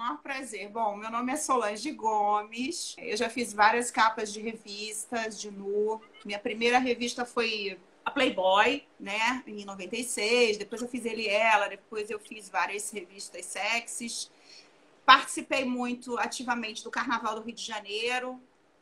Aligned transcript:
maior 0.00 0.16
prazer. 0.22 0.68
Bom, 0.70 0.96
meu 0.96 1.10
nome 1.10 1.30
é 1.30 1.36
Solange 1.36 1.92
Gomes. 1.92 2.96
Eu 2.98 3.16
já 3.18 3.28
fiz 3.28 3.52
várias 3.52 3.90
capas 3.90 4.32
de 4.32 4.40
revistas 4.40 5.38
de 5.38 5.50
nu. 5.50 6.00
Minha 6.24 6.38
primeira 6.38 6.78
revista 6.78 7.26
foi 7.26 7.78
a 8.02 8.10
Playboy, 8.10 8.82
né, 8.98 9.44
em 9.46 9.62
96. 9.62 10.56
Depois 10.56 10.80
eu 10.80 10.88
fiz 10.88 11.04
ele 11.04 11.24
e 11.24 11.28
ela. 11.28 11.68
Depois 11.68 12.08
eu 12.08 12.18
fiz 12.18 12.48
várias 12.48 12.90
revistas 12.90 13.44
sexys. 13.44 14.30
Participei 15.04 15.66
muito 15.66 16.18
ativamente 16.18 16.82
do 16.82 16.90
Carnaval 16.90 17.34
do 17.34 17.42
Rio 17.42 17.54
de 17.54 17.62
Janeiro. 17.64 18.40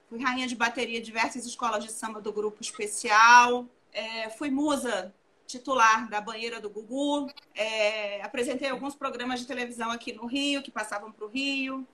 Fui 0.09 0.23
rainha 0.23 0.47
de 0.47 0.55
bateria 0.55 1.01
diversas 1.01 1.45
escolas 1.45 1.83
de 1.83 1.91
samba 1.91 2.21
do 2.21 2.33
Grupo 2.33 2.63
Especial. 2.63 3.67
É, 3.93 4.31
fui 4.31 4.51
musa 4.51 5.13
titular 5.49 6.09
da 6.09 6.21
banheira 6.21 6.61
do 6.61 6.71
Gugu. 6.71 7.29
É, 7.55 8.23
apresentei 8.23 8.69
alguns 8.69 8.95
programas 8.95 9.41
de 9.41 9.47
televisão 9.47 9.91
aqui 9.91 10.13
no 10.13 10.27
Rio, 10.27 10.63
que 10.63 10.71
passavam 10.71 11.11
para 11.11 11.25
o 11.25 11.29
Rio. 11.29 11.89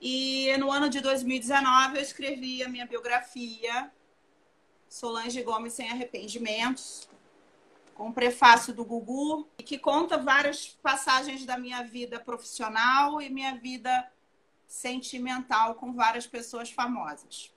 E 0.00 0.54
no 0.58 0.70
ano 0.70 0.90
de 0.90 1.00
2019 1.00 1.96
eu 1.96 2.02
escrevi 2.02 2.62
a 2.62 2.68
minha 2.68 2.86
biografia, 2.86 3.90
Solange 4.88 5.42
Gomes 5.42 5.72
Sem 5.72 5.88
Arrependimentos, 5.88 7.08
com 7.94 8.08
o 8.08 8.12
prefácio 8.12 8.74
do 8.74 8.84
Gugu, 8.84 9.48
que 9.58 9.78
conta 9.78 10.18
várias 10.18 10.68
passagens 10.82 11.46
da 11.46 11.56
minha 11.56 11.82
vida 11.82 12.20
profissional 12.20 13.20
e 13.20 13.30
minha 13.30 13.56
vida 13.56 14.10
sentimental 14.66 15.74
com 15.76 15.92
várias 15.92 16.26
pessoas 16.26 16.70
famosas. 16.70 17.52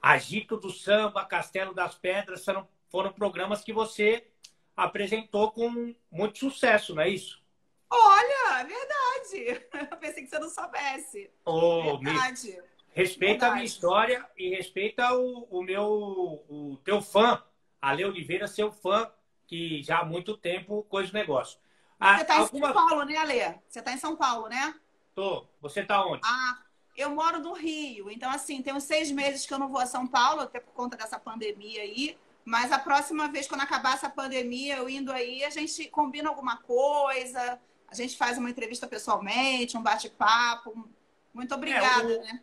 Agito 0.00 0.56
do 0.56 0.70
Samba, 0.70 1.24
Castelo 1.24 1.74
das 1.74 1.94
Pedras 1.94 2.44
foram, 2.44 2.66
foram 2.88 3.12
programas 3.12 3.62
que 3.62 3.72
você 3.72 4.26
apresentou 4.76 5.50
com 5.50 5.94
muito 6.10 6.38
sucesso, 6.38 6.94
não 6.94 7.02
é 7.02 7.08
isso? 7.08 7.42
Olha, 7.88 8.60
é 8.60 8.64
verdade. 8.64 9.66
Eu 9.90 9.96
pensei 9.96 10.24
que 10.24 10.28
você 10.28 10.38
não 10.38 10.50
soubesse. 10.50 11.30
Oh, 11.44 11.98
verdade. 11.98 12.52
Me... 12.52 12.62
Respeita 12.90 13.32
verdade. 13.32 13.50
a 13.50 13.54
minha 13.54 13.64
história 13.64 14.30
e 14.36 14.50
respeita 14.50 15.14
o, 15.14 15.46
o 15.50 15.62
meu, 15.62 16.44
o 16.48 16.78
teu 16.84 17.00
fã, 17.00 17.42
Ale 17.80 18.04
Oliveira, 18.04 18.46
seu 18.46 18.72
fã, 18.72 19.10
que 19.46 19.82
já 19.82 19.98
há 19.98 20.04
muito 20.04 20.36
tempo 20.36 20.82
coisa 20.84 21.10
do 21.10 21.14
negócio. 21.14 21.58
Você 22.00 22.22
está 22.22 22.38
alguma... 22.38 22.70
em 22.70 22.72
São 22.72 22.86
Paulo, 22.86 23.04
né, 23.04 23.16
Ale? 23.16 23.60
Você 23.68 23.78
está 23.78 23.92
em 23.92 23.98
São 23.98 24.16
Paulo, 24.16 24.48
né? 24.48 24.74
Tô. 25.14 25.46
Você 25.60 25.80
está 25.80 26.04
onde? 26.04 26.20
Ah, 26.24 26.58
eu 26.96 27.10
moro 27.10 27.38
no 27.38 27.52
Rio. 27.52 28.10
Então, 28.10 28.30
assim, 28.30 28.62
tem 28.62 28.74
uns 28.74 28.84
seis 28.84 29.10
meses 29.10 29.46
que 29.46 29.54
eu 29.54 29.58
não 29.58 29.68
vou 29.68 29.80
a 29.80 29.86
São 29.86 30.06
Paulo, 30.06 30.42
até 30.42 30.60
por 30.60 30.72
conta 30.72 30.96
dessa 30.96 31.18
pandemia 31.18 31.82
aí. 31.82 32.18
Mas 32.46 32.70
a 32.70 32.78
próxima 32.78 33.26
vez, 33.26 33.48
quando 33.48 33.62
acabar 33.62 33.94
essa 33.94 34.08
pandemia, 34.08 34.76
eu 34.76 34.88
indo 34.88 35.10
aí, 35.10 35.42
a 35.42 35.50
gente 35.50 35.88
combina 35.88 36.28
alguma 36.28 36.56
coisa, 36.58 37.58
a 37.88 37.94
gente 37.94 38.16
faz 38.16 38.38
uma 38.38 38.48
entrevista 38.48 38.86
pessoalmente, 38.86 39.76
um 39.76 39.82
bate-papo. 39.82 40.88
Muito 41.34 41.52
obrigada, 41.52 42.12
é, 42.12 42.16
o, 42.16 42.22
né? 42.22 42.40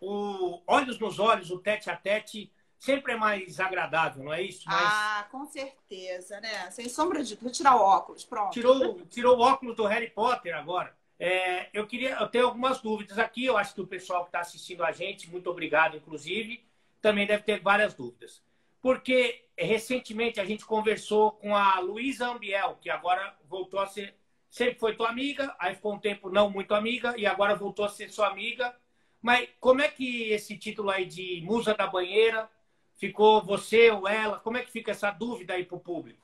O 0.00 0.62
olhos 0.66 0.98
nos 0.98 1.18
olhos, 1.18 1.50
o 1.50 1.58
tete 1.58 1.90
a 1.90 1.96
tete, 1.96 2.50
sempre 2.78 3.12
é 3.12 3.16
mais 3.16 3.60
agradável, 3.60 4.24
não 4.24 4.32
é 4.32 4.40
isso? 4.40 4.62
Mas... 4.64 4.80
Ah, 4.82 5.28
com 5.30 5.44
certeza, 5.44 6.40
né? 6.40 6.70
Sem 6.70 6.88
sombra 6.88 7.22
de 7.22 7.36
Vou 7.36 7.52
tirar 7.52 7.76
o 7.76 7.80
óculos, 7.82 8.24
pronto. 8.24 8.54
Tirou, 8.54 9.04
tirou 9.10 9.36
o 9.36 9.42
óculos 9.42 9.76
do 9.76 9.84
Harry 9.84 10.08
Potter 10.08 10.56
agora. 10.56 10.96
É, 11.18 11.68
eu 11.74 11.86
queria, 11.86 12.14
eu 12.14 12.26
tenho 12.26 12.46
algumas 12.46 12.80
dúvidas 12.80 13.18
aqui. 13.18 13.44
Eu 13.44 13.58
acho 13.58 13.74
que 13.74 13.82
o 13.82 13.86
pessoal 13.86 14.22
que 14.22 14.28
está 14.28 14.40
assistindo 14.40 14.82
a 14.82 14.92
gente, 14.92 15.28
muito 15.30 15.50
obrigado, 15.50 15.94
inclusive, 15.94 16.64
também 17.02 17.26
deve 17.26 17.42
ter 17.42 17.60
várias 17.60 17.92
dúvidas 17.92 18.40
porque 18.82 19.44
recentemente 19.56 20.40
a 20.40 20.44
gente 20.44 20.66
conversou 20.66 21.32
com 21.32 21.54
a 21.56 21.78
Luísa 21.78 22.26
Ambiel, 22.26 22.76
que 22.80 22.90
agora 22.90 23.34
voltou 23.48 23.78
a 23.80 23.86
ser. 23.86 24.14
Sempre 24.50 24.78
foi 24.78 24.94
tua 24.94 25.08
amiga, 25.08 25.54
aí 25.58 25.74
ficou 25.74 25.94
um 25.94 25.98
tempo 25.98 26.28
não 26.28 26.50
muito 26.50 26.74
amiga, 26.74 27.14
e 27.16 27.24
agora 27.24 27.54
voltou 27.54 27.86
a 27.86 27.88
ser 27.88 28.10
sua 28.10 28.26
amiga. 28.26 28.76
Mas 29.22 29.48
como 29.60 29.80
é 29.80 29.88
que 29.88 30.30
esse 30.30 30.58
título 30.58 30.90
aí 30.90 31.06
de 31.06 31.40
Musa 31.42 31.74
da 31.74 31.86
Banheira 31.86 32.50
ficou 32.96 33.40
você 33.40 33.90
ou 33.90 34.06
ela? 34.06 34.40
Como 34.40 34.58
é 34.58 34.62
que 34.62 34.70
fica 34.70 34.90
essa 34.90 35.10
dúvida 35.10 35.54
aí 35.54 35.64
para 35.64 35.76
o 35.76 35.80
público? 35.80 36.20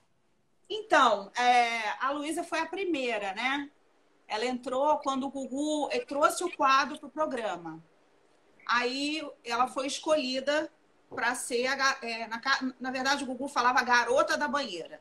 Então, 0.69 1.32
é, 1.38 1.90
a 2.00 2.10
Luísa 2.10 2.44
foi 2.44 2.58
a 2.58 2.66
primeira, 2.66 3.32
né? 3.32 3.70
Ela 4.26 4.44
entrou 4.44 4.98
quando 4.98 5.25
o 5.25 5.30
Gugu 5.30 5.88
trouxe 6.06 6.44
o 6.44 6.54
quadro 6.54 6.98
para 6.98 7.06
o 7.06 7.10
programa. 7.10 7.82
Aí 8.66 9.22
ela 9.42 9.69
foi 9.69 9.86
escolhida 9.86 10.70
para 11.14 11.34
ser, 11.34 11.66
a, 11.66 11.98
é, 12.02 12.26
na, 12.26 12.41
na 12.78 12.91
verdade, 12.91 13.24
o 13.24 13.26
Gugu 13.26 13.48
falava 13.48 13.82
garota 13.82 14.36
da 14.36 14.46
banheira. 14.46 15.00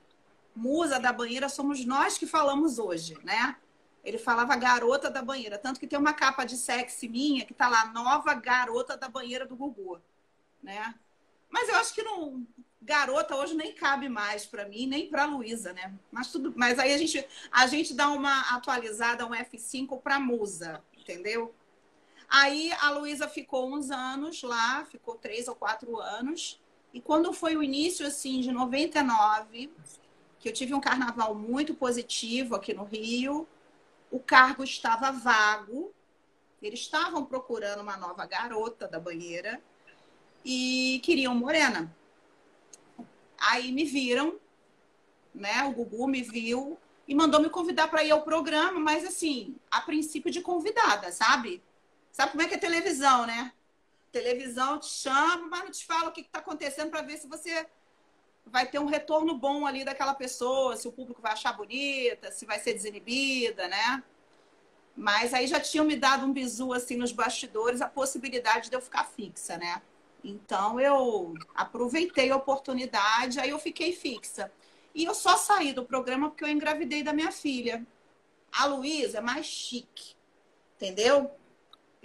Musa 0.55 0.99
da 0.99 1.13
banheira 1.13 1.49
somos 1.49 1.85
nós 1.85 2.17
que 2.17 2.25
falamos 2.25 2.79
hoje, 2.79 3.17
né? 3.23 3.55
Ele 4.03 4.17
falava 4.17 4.55
garota 4.55 5.09
da 5.09 5.21
banheira. 5.21 5.57
Tanto 5.57 5.79
que 5.79 5.87
tem 5.87 5.99
uma 5.99 6.13
capa 6.13 6.45
de 6.45 6.57
sexy 6.57 7.07
minha 7.07 7.45
que 7.45 7.53
tá 7.53 7.67
lá, 7.67 7.85
nova 7.87 8.33
garota 8.33 8.97
da 8.97 9.07
banheira 9.07 9.45
do 9.45 9.55
Gugu, 9.55 10.01
né? 10.63 10.95
Mas 11.49 11.69
eu 11.69 11.75
acho 11.75 11.93
que 11.93 12.03
não. 12.03 12.45
Garota 12.81 13.35
hoje 13.35 13.53
nem 13.53 13.73
cabe 13.73 14.07
mais 14.07 14.45
para 14.45 14.67
mim, 14.67 14.87
nem 14.87 15.09
para 15.09 15.25
Luísa, 15.25 15.73
né? 15.73 15.93
Mas 16.11 16.31
tudo, 16.31 16.53
mas 16.55 16.79
aí 16.79 16.93
a 16.93 16.97
gente 16.97 17.25
a 17.51 17.67
gente 17.67 17.93
dá 17.93 18.09
uma 18.09 18.55
atualizada, 18.55 19.25
um 19.25 19.31
F5 19.31 20.01
para 20.01 20.19
Musa, 20.19 20.81
entendeu? 20.97 21.53
Aí 22.29 22.71
a 22.81 22.91
Luísa 22.91 23.27
ficou 23.27 23.73
uns 23.73 23.89
anos 23.89 24.43
lá, 24.43 24.85
ficou 24.85 25.15
três 25.15 25.47
ou 25.47 25.55
quatro 25.55 25.97
anos. 25.99 26.59
E 26.93 26.99
quando 26.99 27.31
foi 27.31 27.55
o 27.55 27.63
início, 27.63 28.05
assim, 28.05 28.41
de 28.41 28.51
99, 28.51 29.71
que 30.39 30.49
eu 30.49 30.53
tive 30.53 30.73
um 30.73 30.81
carnaval 30.81 31.33
muito 31.33 31.73
positivo 31.73 32.55
aqui 32.55 32.73
no 32.73 32.83
Rio, 32.83 33.47
o 34.11 34.19
cargo 34.19 34.63
estava 34.63 35.11
vago. 35.11 35.93
Eles 36.61 36.79
estavam 36.79 37.23
procurando 37.25 37.81
uma 37.81 37.95
nova 37.97 38.25
garota 38.25 38.87
da 38.87 38.99
banheira 38.99 39.61
e 40.43 40.99
queriam 41.03 41.35
morena. 41.35 41.95
Aí 43.39 43.71
me 43.71 43.83
viram, 43.83 44.39
né? 45.33 45.63
O 45.65 45.71
Gugu 45.71 46.07
me 46.07 46.23
viu 46.23 46.77
e 47.07 47.15
mandou 47.15 47.39
me 47.39 47.49
convidar 47.49 47.87
para 47.87 48.03
ir 48.03 48.11
ao 48.11 48.23
programa, 48.23 48.79
mas 48.79 49.05
assim, 49.05 49.55
a 49.71 49.81
princípio 49.81 50.31
de 50.31 50.41
convidada, 50.41 51.11
sabe? 51.11 51.61
Sabe 52.17 52.31
como 52.31 52.41
é 52.41 52.47
que 52.47 52.55
é 52.55 52.57
televisão, 52.57 53.27
né? 53.27 53.53
Televisão 54.11 54.79
te 54.79 54.87
chama, 54.87 55.49
mas 55.51 55.63
não 55.65 55.69
te 55.69 55.85
fala 55.85 56.09
o 56.09 56.11
que 56.11 56.21
está 56.21 56.39
acontecendo 56.39 56.89
para 56.89 57.03
ver 57.03 57.19
se 57.19 57.27
você 57.27 57.67
vai 58.43 58.65
ter 58.65 58.79
um 58.79 58.87
retorno 58.87 59.37
bom 59.37 59.67
ali 59.67 59.85
daquela 59.85 60.15
pessoa, 60.15 60.75
se 60.75 60.87
o 60.87 60.91
público 60.91 61.21
vai 61.21 61.33
achar 61.33 61.53
bonita, 61.53 62.31
se 62.31 62.43
vai 62.43 62.57
ser 62.57 62.73
desinibida, 62.73 63.67
né? 63.67 64.03
Mas 64.95 65.31
aí 65.31 65.45
já 65.45 65.59
tinham 65.59 65.85
me 65.85 65.95
dado 65.95 66.25
um 66.25 66.33
bizu 66.33 66.73
assim 66.73 66.97
nos 66.97 67.11
bastidores, 67.11 67.81
a 67.81 67.87
possibilidade 67.87 68.71
de 68.71 68.75
eu 68.75 68.81
ficar 68.81 69.03
fixa, 69.03 69.55
né? 69.55 69.79
Então 70.23 70.79
eu 70.79 71.35
aproveitei 71.53 72.31
a 72.31 72.35
oportunidade, 72.35 73.39
aí 73.39 73.51
eu 73.51 73.59
fiquei 73.59 73.93
fixa. 73.93 74.51
E 74.95 75.05
eu 75.05 75.13
só 75.13 75.37
saí 75.37 75.71
do 75.71 75.85
programa 75.85 76.31
porque 76.31 76.45
eu 76.45 76.49
engravidei 76.49 77.03
da 77.03 77.13
minha 77.13 77.31
filha. 77.31 77.85
A 78.51 78.65
Luísa 78.65 79.19
é 79.19 79.21
mais 79.21 79.45
chique, 79.45 80.15
entendeu? 80.77 81.37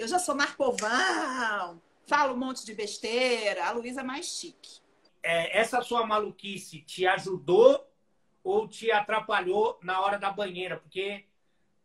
Eu 0.02 0.08
já 0.08 0.18
sou 0.18 0.34
Marcovão, 0.34 1.80
falo 2.08 2.34
um 2.34 2.36
monte 2.36 2.66
de 2.66 2.74
besteira. 2.74 3.66
A 3.66 3.70
Luísa 3.70 4.00
é 4.00 4.02
mais 4.02 4.26
chique. 4.26 4.80
É, 5.22 5.56
essa 5.56 5.80
sua 5.80 6.04
maluquice 6.04 6.80
te 6.80 7.06
ajudou 7.06 7.88
ou 8.42 8.66
te 8.66 8.90
atrapalhou 8.90 9.78
na 9.80 10.00
hora 10.00 10.18
da 10.18 10.28
banheira? 10.32 10.76
Porque, 10.76 11.24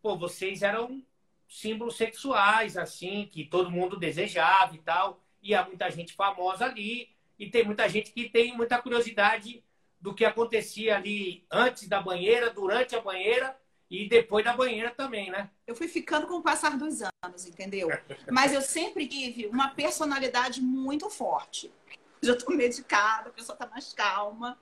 pô, 0.02 0.16
vocês 0.16 0.62
eram 0.62 1.00
símbolos 1.48 1.96
sexuais, 1.96 2.76
assim, 2.76 3.28
que 3.30 3.44
todo 3.44 3.70
mundo 3.70 3.96
desejava 3.96 4.74
e 4.74 4.78
tal. 4.78 5.22
E 5.40 5.54
há 5.54 5.64
muita 5.64 5.88
gente 5.88 6.12
famosa 6.12 6.64
ali. 6.64 7.08
E 7.38 7.48
tem 7.48 7.64
muita 7.64 7.88
gente 7.88 8.10
que 8.10 8.28
tem 8.28 8.52
muita 8.52 8.82
curiosidade 8.82 9.62
do 10.00 10.12
que 10.12 10.24
acontecia 10.24 10.96
ali 10.96 11.46
antes 11.48 11.86
da 11.86 12.02
banheira, 12.02 12.50
durante 12.50 12.96
a 12.96 13.00
banheira 13.00 13.56
e 13.90 14.08
depois 14.08 14.44
da 14.44 14.52
banheira 14.52 14.90
também, 14.90 15.30
né? 15.30 15.50
Eu 15.66 15.74
fui 15.74 15.88
ficando 15.88 16.26
com 16.26 16.34
o 16.34 16.42
passar 16.42 16.76
dos 16.76 17.00
anos, 17.24 17.46
entendeu? 17.46 17.88
Mas 18.30 18.52
eu 18.52 18.60
sempre 18.60 19.06
tive 19.06 19.46
uma 19.46 19.70
personalidade 19.70 20.60
muito 20.60 21.08
forte. 21.08 21.72
Já 22.20 22.34
estou 22.34 22.54
medicada, 22.54 23.30
a 23.30 23.32
pessoa 23.32 23.54
está 23.54 23.66
mais 23.66 23.92
calma. 23.94 24.58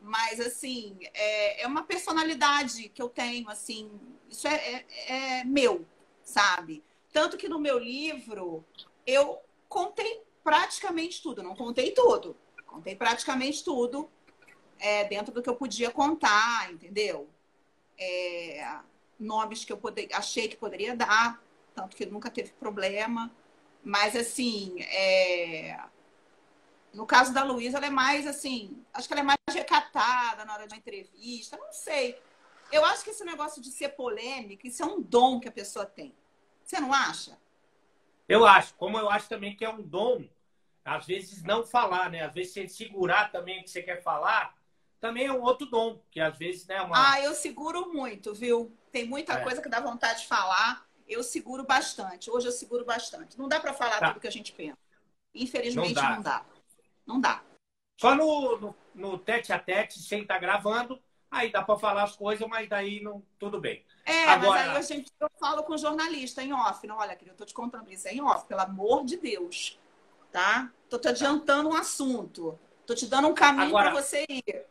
Mas, 0.00 0.40
assim, 0.40 0.96
é, 1.12 1.62
é, 1.62 1.66
uma 1.66 1.82
personalidade 1.82 2.88
que 2.88 3.02
eu 3.02 3.08
tenho, 3.10 3.50
assim, 3.50 3.90
isso 4.30 4.48
é, 4.48 4.54
é, 4.54 5.40
é 5.40 5.44
meu, 5.44 5.84
sabe? 6.24 6.82
Tanto 7.12 7.36
que 7.36 7.48
no 7.48 7.58
meu 7.58 7.78
livro 7.78 8.64
eu 9.06 9.38
contei 9.68 10.22
praticamente 10.42 11.22
tudo. 11.22 11.42
Não 11.42 11.54
contei 11.54 11.90
tudo, 11.90 12.34
contei 12.66 12.96
praticamente 12.96 13.62
tudo 13.62 14.10
é, 14.78 15.04
dentro 15.04 15.34
do 15.34 15.42
que 15.42 15.50
eu 15.50 15.56
podia 15.56 15.90
contar, 15.90 16.72
entendeu? 16.72 17.28
É, 18.00 18.80
nomes 19.18 19.64
que 19.64 19.72
eu 19.72 19.76
poder, 19.76 20.08
achei 20.12 20.48
que 20.48 20.56
poderia 20.56 20.96
dar, 20.96 21.40
tanto 21.74 21.94
que 21.94 22.06
nunca 22.06 22.30
teve 22.30 22.50
problema. 22.52 23.30
Mas, 23.84 24.16
assim, 24.16 24.80
é... 24.82 25.78
no 26.92 27.06
caso 27.06 27.32
da 27.32 27.44
Luísa, 27.44 27.76
ela 27.76 27.86
é 27.86 27.90
mais, 27.90 28.26
assim, 28.26 28.82
acho 28.92 29.06
que 29.06 29.14
ela 29.14 29.20
é 29.20 29.24
mais 29.24 29.38
recatada 29.52 30.44
na 30.44 30.54
hora 30.54 30.66
de 30.66 30.74
uma 30.74 30.78
entrevista, 30.78 31.56
não 31.56 31.72
sei. 31.72 32.18
Eu 32.72 32.84
acho 32.84 33.04
que 33.04 33.10
esse 33.10 33.24
negócio 33.24 33.60
de 33.60 33.70
ser 33.70 33.90
polêmica, 33.90 34.66
isso 34.66 34.82
é 34.82 34.86
um 34.86 35.00
dom 35.00 35.40
que 35.40 35.48
a 35.48 35.52
pessoa 35.52 35.84
tem, 35.84 36.14
Você 36.64 36.80
não 36.80 36.92
acha? 36.92 37.38
Eu 38.28 38.46
acho. 38.46 38.74
Como 38.74 38.96
eu 38.96 39.10
acho 39.10 39.28
também 39.28 39.56
que 39.56 39.64
é 39.64 39.68
um 39.68 39.82
dom, 39.82 40.24
às 40.84 41.06
vezes 41.06 41.42
não 41.42 41.66
falar, 41.66 42.10
né? 42.10 42.22
Às 42.22 42.32
vezes 42.32 42.52
você 42.52 42.68
segurar 42.68 43.32
também 43.32 43.60
o 43.60 43.64
que 43.64 43.70
você 43.70 43.82
quer 43.82 44.02
falar, 44.02 44.56
também 45.00 45.26
é 45.26 45.32
um 45.32 45.40
outro 45.40 45.66
dom, 45.66 46.00
que 46.10 46.20
às 46.20 46.36
vezes, 46.36 46.66
né? 46.66 46.80
Uma... 46.82 47.12
Ah, 47.12 47.20
eu 47.20 47.34
seguro 47.34 47.92
muito, 47.92 48.34
viu? 48.34 48.76
Tem 48.92 49.06
muita 49.06 49.34
é. 49.34 49.42
coisa 49.42 49.62
que 49.62 49.68
dá 49.68 49.80
vontade 49.80 50.20
de 50.20 50.26
falar. 50.26 50.86
Eu 51.08 51.22
seguro 51.22 51.64
bastante. 51.64 52.30
Hoje 52.30 52.46
eu 52.46 52.52
seguro 52.52 52.84
bastante. 52.84 53.38
Não 53.38 53.48
dá 53.48 53.58
para 53.58 53.72
falar 53.72 53.98
tá. 53.98 54.08
tudo 54.08 54.20
que 54.20 54.28
a 54.28 54.32
gente 54.32 54.52
pensa. 54.52 54.78
Infelizmente, 55.34 55.94
não 55.94 56.02
dá. 56.02 56.10
Não 56.10 56.22
dá. 56.22 56.46
Não 57.06 57.20
dá. 57.20 57.42
Só 57.98 58.14
no, 58.14 58.58
no, 58.58 58.76
no 58.94 59.18
tete 59.18 59.52
a 59.52 59.58
tete, 59.58 59.98
sem 60.00 60.22
estar 60.22 60.34
tá 60.34 60.40
gravando, 60.40 61.00
aí 61.30 61.50
dá 61.50 61.62
para 61.62 61.78
falar 61.78 62.04
as 62.04 62.16
coisas, 62.16 62.46
mas 62.48 62.68
daí 62.68 63.02
não, 63.02 63.22
tudo 63.38 63.60
bem. 63.60 63.84
É, 64.04 64.24
Agora... 64.24 64.60
mas 64.60 64.70
aí 64.70 64.76
a 64.76 64.82
gente, 64.82 65.12
eu 65.20 65.30
falo 65.38 65.62
com 65.62 65.74
o 65.74 65.78
jornalista 65.78 66.42
em 66.42 66.52
off. 66.52 66.86
Não, 66.86 66.98
olha, 66.98 67.16
querido, 67.16 67.34
eu 67.34 67.38
tô 67.38 67.44
te 67.44 67.54
contando 67.54 67.90
isso 67.90 68.06
é 68.06 68.12
em 68.12 68.20
off, 68.20 68.46
pelo 68.46 68.60
amor 68.60 69.04
de 69.04 69.16
Deus. 69.16 69.78
Tá? 70.30 70.70
Tô 70.88 70.98
te 70.98 71.08
adiantando 71.08 71.70
um 71.70 71.74
assunto. 71.74 72.58
Tô 72.86 72.94
te 72.94 73.06
dando 73.06 73.28
um 73.28 73.34
caminho 73.34 73.72
para 73.72 73.90
você 73.90 74.24
ir. 74.28 74.66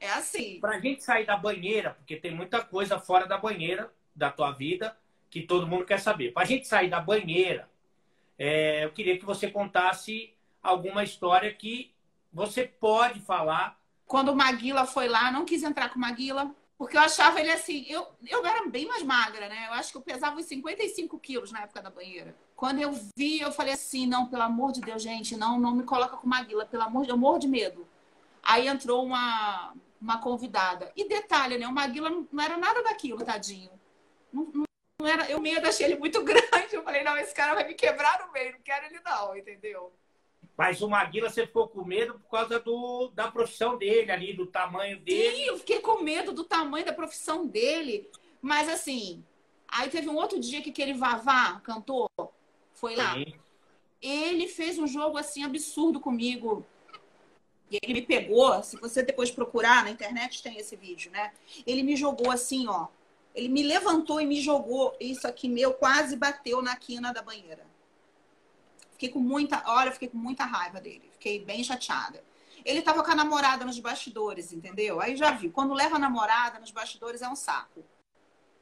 É 0.00 0.10
assim. 0.10 0.58
Pra 0.60 0.78
gente 0.78 1.02
sair 1.02 1.26
da 1.26 1.36
banheira, 1.36 1.94
porque 1.94 2.16
tem 2.16 2.34
muita 2.34 2.62
coisa 2.62 2.98
fora 2.98 3.26
da 3.26 3.36
banheira 3.36 3.92
da 4.14 4.30
tua 4.30 4.52
vida 4.52 4.96
que 5.30 5.42
todo 5.42 5.66
mundo 5.66 5.84
quer 5.84 6.00
saber. 6.00 6.32
Pra 6.32 6.44
gente 6.44 6.66
sair 6.66 6.88
da 6.88 7.00
banheira, 7.00 7.68
é, 8.38 8.84
eu 8.84 8.90
queria 8.90 9.18
que 9.18 9.24
você 9.24 9.50
contasse 9.50 10.32
alguma 10.62 11.02
história 11.02 11.52
que 11.52 11.92
você 12.32 12.64
pode 12.64 13.20
falar. 13.20 13.78
Quando 14.06 14.30
o 14.30 14.36
Maguila 14.36 14.86
foi 14.86 15.08
lá, 15.08 15.30
não 15.30 15.44
quis 15.44 15.62
entrar 15.62 15.90
com 15.90 15.98
o 15.98 16.00
Maguila, 16.00 16.54
porque 16.78 16.96
eu 16.96 17.00
achava 17.00 17.40
ele 17.40 17.50
assim. 17.50 17.84
Eu, 17.88 18.06
eu 18.26 18.44
era 18.46 18.66
bem 18.68 18.86
mais 18.86 19.02
magra, 19.02 19.48
né? 19.48 19.66
Eu 19.68 19.72
acho 19.72 19.90
que 19.90 19.98
eu 19.98 20.02
pesava 20.02 20.38
uns 20.38 20.46
55 20.46 21.18
quilos 21.18 21.50
na 21.50 21.62
época 21.62 21.82
da 21.82 21.90
banheira. 21.90 22.34
Quando 22.54 22.80
eu 22.80 22.92
vi, 23.16 23.40
eu 23.40 23.50
falei 23.50 23.74
assim: 23.74 24.06
não, 24.06 24.26
pelo 24.26 24.42
amor 24.42 24.72
de 24.72 24.80
Deus, 24.80 25.02
gente, 25.02 25.36
não, 25.36 25.58
não 25.58 25.74
me 25.74 25.82
coloca 25.82 26.16
com 26.16 26.28
Maguila, 26.28 26.64
pelo 26.64 26.84
amor 26.84 27.02
de 27.02 27.08
Deus, 27.08 27.16
eu 27.16 27.20
morro 27.20 27.38
de 27.38 27.48
medo. 27.48 27.86
Aí 28.42 28.68
entrou 28.68 29.04
uma, 29.04 29.74
uma 30.00 30.20
convidada. 30.20 30.92
E 30.96 31.08
detalhe, 31.08 31.58
né? 31.58 31.66
O 31.66 31.72
Maguila 31.72 32.10
não, 32.10 32.26
era 32.40 32.56
nada 32.56 32.82
daquilo, 32.82 33.24
tadinho. 33.24 33.70
Não, 34.32 34.66
não, 35.00 35.06
era, 35.06 35.30
eu 35.30 35.40
meio 35.40 35.66
achei 35.66 35.86
ele 35.86 35.98
muito 35.98 36.22
grande. 36.24 36.72
Eu 36.72 36.82
falei, 36.82 37.02
não, 37.02 37.16
esse 37.16 37.34
cara 37.34 37.54
vai 37.54 37.66
me 37.66 37.74
quebrar 37.74 38.24
no 38.24 38.32
meio, 38.32 38.52
não 38.52 38.60
quero 38.60 38.86
ele 38.86 39.00
não, 39.00 39.36
entendeu? 39.36 39.92
Mas 40.56 40.82
o 40.82 40.88
Maguila, 40.88 41.30
você 41.30 41.46
ficou 41.46 41.68
com 41.68 41.84
medo 41.84 42.14
por 42.14 42.30
causa 42.30 42.58
do, 42.58 43.12
da 43.14 43.30
profissão 43.30 43.78
dele 43.78 44.10
ali, 44.10 44.32
do 44.32 44.44
tamanho 44.44 44.98
dele. 44.98 45.36
Sim, 45.36 45.42
eu 45.44 45.56
fiquei 45.58 45.78
com 45.78 46.02
medo 46.02 46.32
do 46.32 46.42
tamanho 46.42 46.84
da 46.84 46.92
profissão 46.92 47.46
dele. 47.46 48.10
Mas 48.42 48.68
assim, 48.68 49.24
aí 49.68 49.88
teve 49.88 50.08
um 50.08 50.16
outro 50.16 50.38
dia 50.40 50.60
que 50.60 50.70
aquele 50.70 50.94
Vavá, 50.94 51.60
cantor, 51.60 52.10
foi 52.72 52.96
lá. 52.96 53.14
Sim. 53.14 53.34
Ele 54.02 54.48
fez 54.48 54.78
um 54.78 54.86
jogo 54.86 55.16
assim 55.16 55.44
absurdo 55.44 56.00
comigo. 56.00 56.66
E 57.70 57.78
ele 57.82 57.94
me 57.94 58.02
pegou, 58.02 58.62
se 58.62 58.76
você 58.76 59.02
depois 59.02 59.30
procurar 59.30 59.84
na 59.84 59.90
internet 59.90 60.42
tem 60.42 60.56
esse 60.56 60.74
vídeo, 60.74 61.10
né? 61.10 61.32
Ele 61.66 61.82
me 61.82 61.96
jogou 61.96 62.30
assim, 62.30 62.66
ó. 62.66 62.88
Ele 63.34 63.48
me 63.48 63.62
levantou 63.62 64.20
e 64.20 64.26
me 64.26 64.40
jogou. 64.40 64.96
Isso 64.98 65.26
aqui 65.28 65.48
meu 65.48 65.74
quase 65.74 66.16
bateu 66.16 66.62
na 66.62 66.74
quina 66.76 67.12
da 67.12 67.22
banheira. 67.22 67.66
Fiquei 68.92 69.10
com 69.10 69.20
muita, 69.20 69.62
olha, 69.66 69.92
fiquei 69.92 70.08
com 70.08 70.18
muita 70.18 70.44
raiva 70.44 70.80
dele. 70.80 71.08
Fiquei 71.12 71.44
bem 71.44 71.62
chateada. 71.62 72.24
Ele 72.64 72.82
tava 72.82 73.04
com 73.04 73.10
a 73.10 73.14
namorada 73.14 73.64
nos 73.64 73.78
bastidores, 73.78 74.52
entendeu? 74.52 75.00
Aí 75.00 75.16
já 75.16 75.30
viu, 75.30 75.52
quando 75.52 75.72
leva 75.74 75.96
a 75.96 75.98
namorada 75.98 76.58
nos 76.58 76.70
bastidores 76.70 77.22
é 77.22 77.28
um 77.28 77.36
saco. 77.36 77.84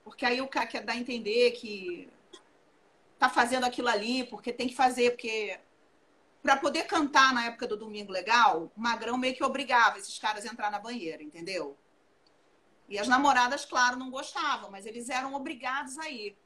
Porque 0.05 0.27
aí 0.27 0.41
o 0.41 0.49
cara 0.49 0.67
quer 0.67 0.85
dar 0.85 0.93
a 0.93 0.97
entender 0.97 1.53
que 1.53 2.09
tá 3.19 3.29
fazendo 3.29 3.65
aquilo 3.65 3.89
ali 3.89 4.25
porque 4.25 4.53
tem 4.53 4.69
que 4.69 4.75
fazer, 4.75 5.13
porque 5.13 5.59
para 6.47 6.57
poder 6.57 6.85
cantar 6.85 7.35
na 7.35 7.47
época 7.47 7.67
do 7.67 7.77
Domingo 7.77 8.13
Legal, 8.13 8.71
o 8.77 8.81
Magrão 8.81 9.19
meio 9.19 9.35
que 9.35 9.43
obrigava 9.43 9.99
esses 9.99 10.17
caras 10.17 10.47
a 10.47 10.49
entrar 10.49 10.71
na 10.71 10.79
banheira, 10.79 11.21
entendeu? 11.21 11.77
E 12.89 13.01
as 13.01 13.09
namoradas, 13.09 13.65
claro, 13.65 13.97
não 13.97 14.13
gostavam, 14.13 14.71
mas 14.71 14.87
eles 14.87 15.09
eram 15.09 15.35
obrigados 15.35 15.99
a 15.99 16.09
ir. 16.09 16.39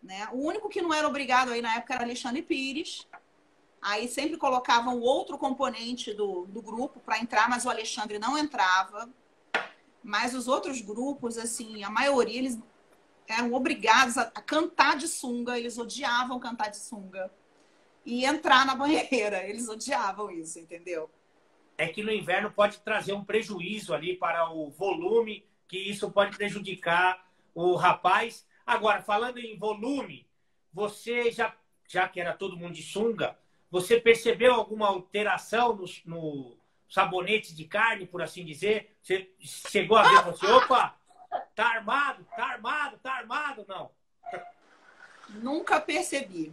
Né? 0.00 0.28
O 0.30 0.46
único 0.46 0.68
que 0.68 0.80
não 0.80 0.94
era 0.94 1.08
obrigado 1.08 1.50
aí 1.50 1.60
na 1.60 1.74
época 1.74 1.94
era 1.94 2.04
Alexandre 2.04 2.42
Pires. 2.42 3.08
Aí 3.82 4.06
sempre 4.06 4.36
colocavam 4.36 5.00
outro 5.00 5.36
componente 5.36 6.14
do, 6.14 6.46
do 6.46 6.62
grupo 6.62 7.00
para 7.00 7.18
entrar, 7.18 7.50
mas 7.50 7.64
o 7.64 7.70
Alexandre 7.70 8.20
não 8.20 8.38
entrava. 8.38 9.10
Mas 10.00 10.32
os 10.32 10.46
outros 10.46 10.80
grupos, 10.80 11.36
assim, 11.36 11.82
a 11.82 11.90
maioria, 11.90 12.38
eles 12.38 12.56
eram 13.26 13.52
obrigados 13.52 14.16
a, 14.16 14.30
a 14.32 14.40
cantar 14.40 14.96
de 14.96 15.08
sunga, 15.08 15.58
eles 15.58 15.76
odiavam 15.76 16.38
cantar 16.38 16.68
de 16.68 16.76
sunga 16.76 17.32
e 18.04 18.24
entrar 18.24 18.64
na 18.66 18.74
banheira. 18.74 19.42
Eles 19.48 19.68
odiavam 19.68 20.30
isso, 20.30 20.58
entendeu? 20.58 21.10
É 21.76 21.88
que 21.88 22.02
no 22.02 22.12
inverno 22.12 22.50
pode 22.50 22.78
trazer 22.80 23.12
um 23.12 23.24
prejuízo 23.24 23.94
ali 23.94 24.16
para 24.16 24.50
o 24.50 24.70
volume, 24.70 25.46
que 25.66 25.78
isso 25.78 26.10
pode 26.10 26.36
prejudicar 26.36 27.26
o 27.54 27.74
rapaz. 27.74 28.46
Agora, 28.66 29.02
falando 29.02 29.38
em 29.38 29.56
volume, 29.56 30.26
você 30.72 31.30
já, 31.30 31.54
já 31.88 32.08
que 32.08 32.20
era 32.20 32.34
todo 32.34 32.56
mundo 32.56 32.74
de 32.74 32.82
sunga, 32.82 33.38
você 33.70 34.00
percebeu 34.00 34.52
alguma 34.52 34.88
alteração 34.88 35.74
no, 35.74 35.86
no 36.04 36.56
sabonete 36.88 37.54
de 37.54 37.64
carne, 37.64 38.06
por 38.06 38.20
assim 38.20 38.44
dizer? 38.44 38.96
Você 39.00 39.30
chegou 39.40 39.96
a 39.96 40.02
ver 40.02 40.32
você, 40.32 40.46
opa, 40.46 40.96
tá 41.54 41.66
armado, 41.66 42.26
tá 42.36 42.44
armado, 42.44 42.98
tá 42.98 43.12
armado? 43.14 43.64
Não. 43.68 43.90
Nunca 45.28 45.80
percebi 45.80 46.52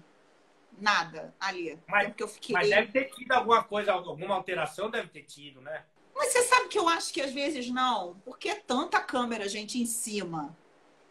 nada 0.79 1.33
ali. 1.39 1.79
Mas, 1.87 2.13
que 2.13 2.23
eu 2.23 2.27
fiquei... 2.27 2.53
mas 2.53 2.69
deve 2.69 2.91
ter 2.91 3.05
tido 3.05 3.31
alguma 3.31 3.63
coisa, 3.63 3.93
alguma 3.93 4.35
alteração 4.35 4.89
deve 4.89 5.09
ter 5.09 5.23
tido, 5.23 5.61
né? 5.61 5.83
Mas 6.15 6.31
você 6.31 6.43
sabe 6.43 6.67
que 6.67 6.79
eu 6.79 6.87
acho 6.89 7.13
que 7.13 7.21
às 7.21 7.31
vezes 7.31 7.69
não, 7.69 8.19
porque 8.25 8.49
é 8.49 8.55
tanta 8.55 8.99
câmera, 8.99 9.47
gente, 9.47 9.79
em 9.79 9.85
cima. 9.85 10.57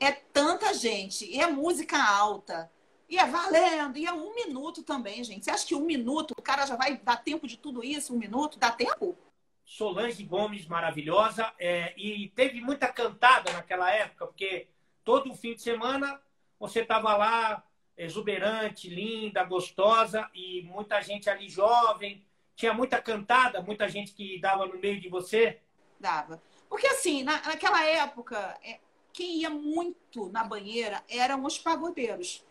É 0.00 0.12
tanta 0.12 0.74
gente, 0.74 1.24
e 1.24 1.40
é 1.40 1.46
música 1.46 1.96
alta, 1.96 2.70
e 3.08 3.18
é 3.18 3.24
valendo, 3.24 3.96
e 3.96 4.04
é 4.04 4.12
um 4.12 4.34
minuto 4.34 4.82
também, 4.82 5.22
gente. 5.22 5.44
Você 5.44 5.50
acha 5.50 5.66
que 5.66 5.74
um 5.74 5.84
minuto, 5.84 6.34
o 6.36 6.42
cara 6.42 6.66
já 6.66 6.76
vai 6.76 6.98
dar 6.98 7.16
tempo 7.16 7.46
de 7.46 7.56
tudo 7.56 7.82
isso? 7.84 8.14
Um 8.14 8.18
minuto? 8.18 8.58
Dá 8.58 8.70
tempo? 8.72 9.16
Solange 9.64 10.22
Gomes, 10.24 10.66
maravilhosa. 10.66 11.52
É, 11.58 11.94
e 11.96 12.28
teve 12.30 12.60
muita 12.60 12.88
cantada 12.88 13.52
naquela 13.52 13.90
época, 13.90 14.26
porque 14.26 14.68
todo 15.04 15.34
fim 15.34 15.54
de 15.54 15.62
semana 15.62 16.20
você 16.58 16.80
estava 16.80 17.16
lá 17.16 17.64
exuberante, 17.96 18.88
linda, 18.88 19.44
gostosa 19.44 20.28
e 20.34 20.62
muita 20.62 21.00
gente 21.00 21.30
ali 21.30 21.48
jovem. 21.48 22.24
Tinha 22.54 22.72
muita 22.72 23.00
cantada, 23.00 23.60
muita 23.60 23.88
gente 23.88 24.12
que 24.12 24.38
dava 24.40 24.66
no 24.66 24.78
meio 24.78 25.00
de 25.00 25.08
você? 25.08 25.60
Dava. 25.98 26.42
Porque 26.68 26.86
assim, 26.86 27.22
na, 27.22 27.40
naquela 27.42 27.84
época, 27.84 28.58
é, 28.62 28.78
quem 29.12 29.40
ia 29.40 29.50
muito 29.50 30.30
na 30.30 30.44
banheira 30.44 31.02
eram 31.08 31.44
os 31.44 31.58
pagodeiros. 31.58 32.44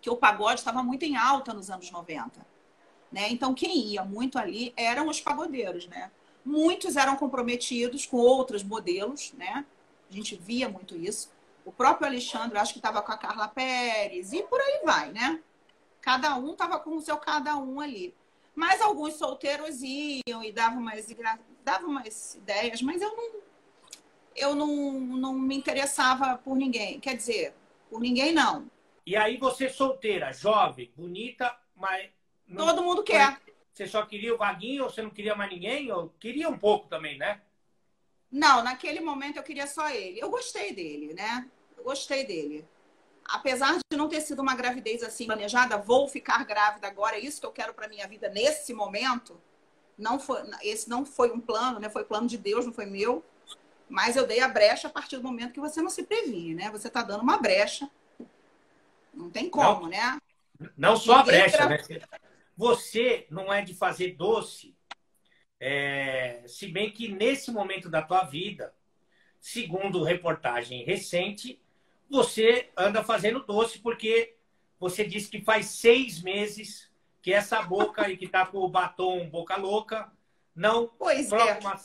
Que 0.00 0.08
o 0.08 0.16
pagode 0.16 0.60
estava 0.60 0.82
muito 0.82 1.04
em 1.04 1.16
alta 1.16 1.52
nos 1.52 1.70
anos 1.70 1.90
90. 1.90 2.46
Né? 3.12 3.28
Então, 3.30 3.52
quem 3.52 3.76
ia 3.88 4.04
muito 4.04 4.38
ali 4.38 4.72
eram 4.76 5.08
os 5.08 5.20
pagodeiros, 5.20 5.86
né? 5.86 6.10
Muitos 6.44 6.96
eram 6.96 7.16
comprometidos 7.16 8.06
com 8.06 8.16
outros 8.16 8.62
modelos, 8.62 9.32
né? 9.34 9.66
A 10.08 10.14
gente 10.14 10.36
via 10.36 10.68
muito 10.68 10.96
isso. 10.96 11.30
O 11.64 11.72
próprio 11.72 12.06
Alexandre, 12.06 12.58
acho 12.58 12.72
que 12.72 12.78
estava 12.78 13.02
com 13.02 13.12
a 13.12 13.18
Carla 13.18 13.48
Pérez, 13.48 14.32
e 14.32 14.42
por 14.42 14.60
aí 14.60 14.80
vai, 14.84 15.12
né? 15.12 15.40
Cada 16.00 16.36
um 16.36 16.52
estava 16.52 16.78
com 16.78 16.96
o 16.96 17.00
seu 17.00 17.16
cada 17.18 17.56
um 17.56 17.80
ali. 17.80 18.14
Mas 18.54 18.80
alguns 18.80 19.14
solteiros 19.14 19.80
iam 19.82 20.42
e 20.42 20.52
davam 20.52 20.80
umas, 20.80 21.06
davam 21.64 21.90
umas 21.90 22.34
ideias, 22.34 22.82
mas 22.82 23.00
eu 23.00 23.16
não, 23.16 23.40
eu 24.34 24.54
não, 24.54 24.92
não 25.00 25.32
me 25.34 25.56
interessava 25.56 26.38
por 26.38 26.56
ninguém. 26.56 26.98
Quer 26.98 27.16
dizer, 27.16 27.54
por 27.88 28.00
ninguém 28.00 28.32
não. 28.32 28.70
E 29.06 29.16
aí 29.16 29.36
você 29.36 29.68
solteira, 29.68 30.32
jovem, 30.32 30.90
bonita, 30.96 31.56
mas. 31.74 32.10
Não... 32.46 32.66
Todo 32.66 32.82
mundo 32.82 33.02
quer. 33.02 33.40
Você 33.72 33.86
só 33.86 34.04
queria 34.04 34.34
o 34.34 34.38
vaguinho 34.38 34.84
ou 34.84 34.90
você 34.90 35.00
não 35.00 35.10
queria 35.10 35.34
mais 35.34 35.50
ninguém? 35.50 35.90
Ou 35.90 36.10
queria 36.20 36.48
um 36.48 36.58
pouco 36.58 36.88
também, 36.88 37.16
né? 37.16 37.40
Não, 38.30 38.62
naquele 38.62 39.00
momento 39.00 39.36
eu 39.36 39.42
queria 39.42 39.66
só 39.66 39.88
ele. 39.90 40.20
Eu 40.20 40.30
gostei 40.30 40.72
dele, 40.72 41.14
né? 41.14 41.48
Eu 41.76 41.82
gostei 41.82 42.24
dele. 42.24 42.64
Apesar 43.24 43.76
de 43.76 43.96
não 43.96 44.08
ter 44.08 44.20
sido 44.20 44.40
uma 44.40 44.54
gravidez 44.54 45.02
assim 45.02 45.26
planejada, 45.26 45.76
vou 45.78 46.08
ficar 46.08 46.44
grávida 46.44 46.86
agora, 46.86 47.16
é 47.16 47.20
isso 47.20 47.40
que 47.40 47.46
eu 47.46 47.52
quero 47.52 47.74
para 47.74 47.88
minha 47.88 48.06
vida 48.06 48.28
nesse 48.28 48.72
momento. 48.72 49.40
Não 49.96 50.18
foi, 50.18 50.42
esse 50.62 50.88
não 50.88 51.04
foi 51.04 51.30
um 51.30 51.40
plano, 51.40 51.78
né? 51.78 51.90
Foi 51.90 52.04
plano 52.04 52.26
de 52.26 52.38
Deus, 52.38 52.64
não 52.64 52.72
foi 52.72 52.86
meu. 52.86 53.24
Mas 53.88 54.16
eu 54.16 54.26
dei 54.26 54.40
a 54.40 54.48
brecha 54.48 54.88
a 54.88 54.90
partir 54.90 55.16
do 55.16 55.22
momento 55.22 55.52
que 55.52 55.60
você 55.60 55.82
não 55.82 55.90
se 55.90 56.04
previne, 56.04 56.54
né? 56.54 56.70
Você 56.70 56.88
está 56.88 57.02
dando 57.02 57.22
uma 57.22 57.38
brecha. 57.38 57.90
Não 59.12 59.28
tem 59.28 59.50
como, 59.50 59.82
não, 59.82 59.88
né? 59.88 60.18
Não 60.76 60.96
só 60.96 61.16
a 61.16 61.22
brecha, 61.22 61.66
né? 61.68 61.78
Você 62.56 63.26
não 63.30 63.52
é 63.52 63.62
de 63.62 63.74
fazer 63.74 64.14
doce 64.16 64.74
é, 65.60 66.42
se 66.46 66.66
bem 66.68 66.90
que 66.90 67.08
nesse 67.08 67.50
momento 67.52 67.90
da 67.90 68.00
tua 68.00 68.24
vida, 68.24 68.74
segundo 69.38 70.02
reportagem 70.02 70.82
recente, 70.84 71.60
você 72.08 72.70
anda 72.76 73.04
fazendo 73.04 73.44
doce 73.44 73.78
porque 73.78 74.34
você 74.78 75.04
disse 75.04 75.30
que 75.30 75.42
faz 75.42 75.66
seis 75.66 76.22
meses 76.22 76.90
que 77.20 77.32
essa 77.32 77.60
boca 77.62 78.06
aí 78.06 78.16
que 78.16 78.26
tá 78.26 78.46
com 78.46 78.58
o 78.58 78.68
batom 78.68 79.28
boca 79.28 79.54
louca 79.56 80.10
não 80.56 80.88
pois 80.98 81.28
troca, 81.28 81.50
é. 81.50 81.58
uma, 81.58 81.80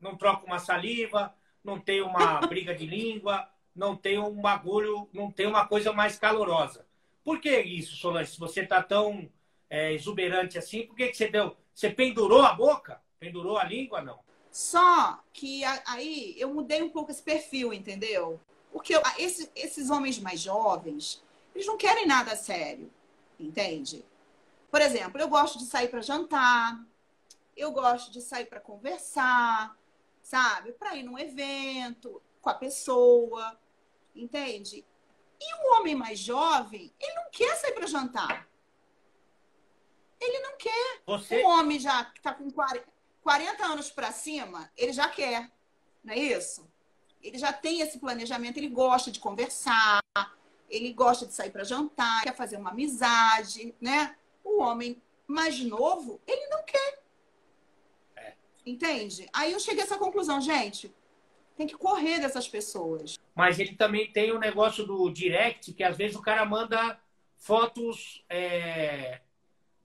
não 0.00 0.16
troca 0.16 0.46
uma 0.46 0.58
saliva, 0.58 1.34
não 1.62 1.78
tem 1.78 2.00
uma 2.00 2.40
briga 2.48 2.74
de 2.74 2.86
língua, 2.86 3.48
não 3.74 3.94
tem 3.94 4.18
um 4.18 4.40
bagulho, 4.40 5.08
não 5.12 5.30
tem 5.30 5.46
uma 5.46 5.66
coisa 5.66 5.92
mais 5.92 6.18
calorosa. 6.18 6.86
Por 7.22 7.40
que 7.40 7.60
isso, 7.60 7.94
Solange? 7.96 8.30
Se 8.32 8.40
você 8.40 8.66
tá 8.66 8.82
tão 8.82 9.30
é, 9.68 9.92
exuberante 9.92 10.56
assim, 10.56 10.86
por 10.86 10.96
que, 10.96 11.08
que 11.08 11.16
você 11.16 11.28
deu? 11.28 11.56
Você 11.74 11.90
pendurou 11.90 12.42
a 12.42 12.54
boca? 12.54 13.00
Pendurou 13.18 13.58
a 13.58 13.64
língua, 13.64 14.00
não? 14.00 14.18
Só 14.50 15.20
que 15.32 15.62
aí 15.86 16.34
eu 16.38 16.52
mudei 16.52 16.82
um 16.82 16.90
pouco 16.90 17.10
esse 17.10 17.22
perfil, 17.22 17.72
entendeu? 17.72 18.40
Porque 18.72 18.94
eu, 18.94 19.02
esse, 19.18 19.50
esses 19.54 19.90
homens 19.90 20.18
mais 20.18 20.40
jovens, 20.40 21.22
eles 21.54 21.66
não 21.66 21.76
querem 21.76 22.06
nada 22.06 22.36
sério, 22.36 22.90
entende? 23.38 24.04
Por 24.70 24.80
exemplo, 24.80 25.20
eu 25.20 25.28
gosto 25.28 25.58
de 25.58 25.64
sair 25.64 25.88
para 25.88 26.00
jantar, 26.00 26.80
eu 27.56 27.72
gosto 27.72 28.10
de 28.10 28.20
sair 28.20 28.46
para 28.46 28.60
conversar, 28.60 29.76
sabe? 30.22 30.72
Para 30.72 30.94
ir 30.94 31.02
num 31.02 31.18
evento 31.18 32.22
com 32.40 32.50
a 32.50 32.54
pessoa, 32.54 33.58
entende? 34.14 34.84
E 35.40 35.54
o 35.54 35.76
homem 35.76 35.94
mais 35.94 36.18
jovem, 36.18 36.92
ele 37.00 37.14
não 37.14 37.30
quer 37.30 37.56
sair 37.56 37.72
para 37.72 37.86
jantar. 37.86 38.48
Ele 40.20 40.40
não 40.40 40.56
quer. 40.56 41.02
Você... 41.06 41.42
O 41.42 41.48
homem 41.48 41.78
já 41.78 42.04
que 42.04 42.18
está 42.18 42.34
com 42.34 42.50
40, 42.50 42.84
40 43.28 43.62
anos 43.62 43.90
para 43.90 44.10
cima, 44.10 44.72
ele 44.74 44.90
já 44.90 45.06
quer, 45.06 45.52
não 46.02 46.14
é 46.14 46.18
isso? 46.18 46.66
Ele 47.22 47.36
já 47.36 47.52
tem 47.52 47.82
esse 47.82 47.98
planejamento, 47.98 48.56
ele 48.56 48.70
gosta 48.70 49.10
de 49.10 49.20
conversar, 49.20 50.00
ele 50.66 50.94
gosta 50.94 51.26
de 51.26 51.34
sair 51.34 51.50
para 51.50 51.62
jantar, 51.62 52.22
quer 52.22 52.34
fazer 52.34 52.56
uma 52.56 52.70
amizade, 52.70 53.74
né? 53.78 54.16
O 54.42 54.62
homem 54.62 55.02
mais 55.26 55.60
novo, 55.60 56.22
ele 56.26 56.46
não 56.46 56.64
quer. 56.64 57.02
É. 58.16 58.32
Entende? 58.64 59.28
Aí 59.30 59.52
eu 59.52 59.60
cheguei 59.60 59.82
a 59.82 59.84
essa 59.84 59.98
conclusão, 59.98 60.40
gente. 60.40 60.90
Tem 61.54 61.66
que 61.66 61.76
correr 61.76 62.20
dessas 62.20 62.48
pessoas. 62.48 63.18
Mas 63.34 63.58
ele 63.58 63.76
também 63.76 64.10
tem 64.10 64.32
o 64.32 64.36
um 64.36 64.40
negócio 64.40 64.86
do 64.86 65.10
direct, 65.10 65.74
que 65.74 65.84
às 65.84 65.98
vezes 65.98 66.16
o 66.16 66.22
cara 66.22 66.46
manda 66.46 66.98
fotos 67.36 68.24
é, 68.30 69.20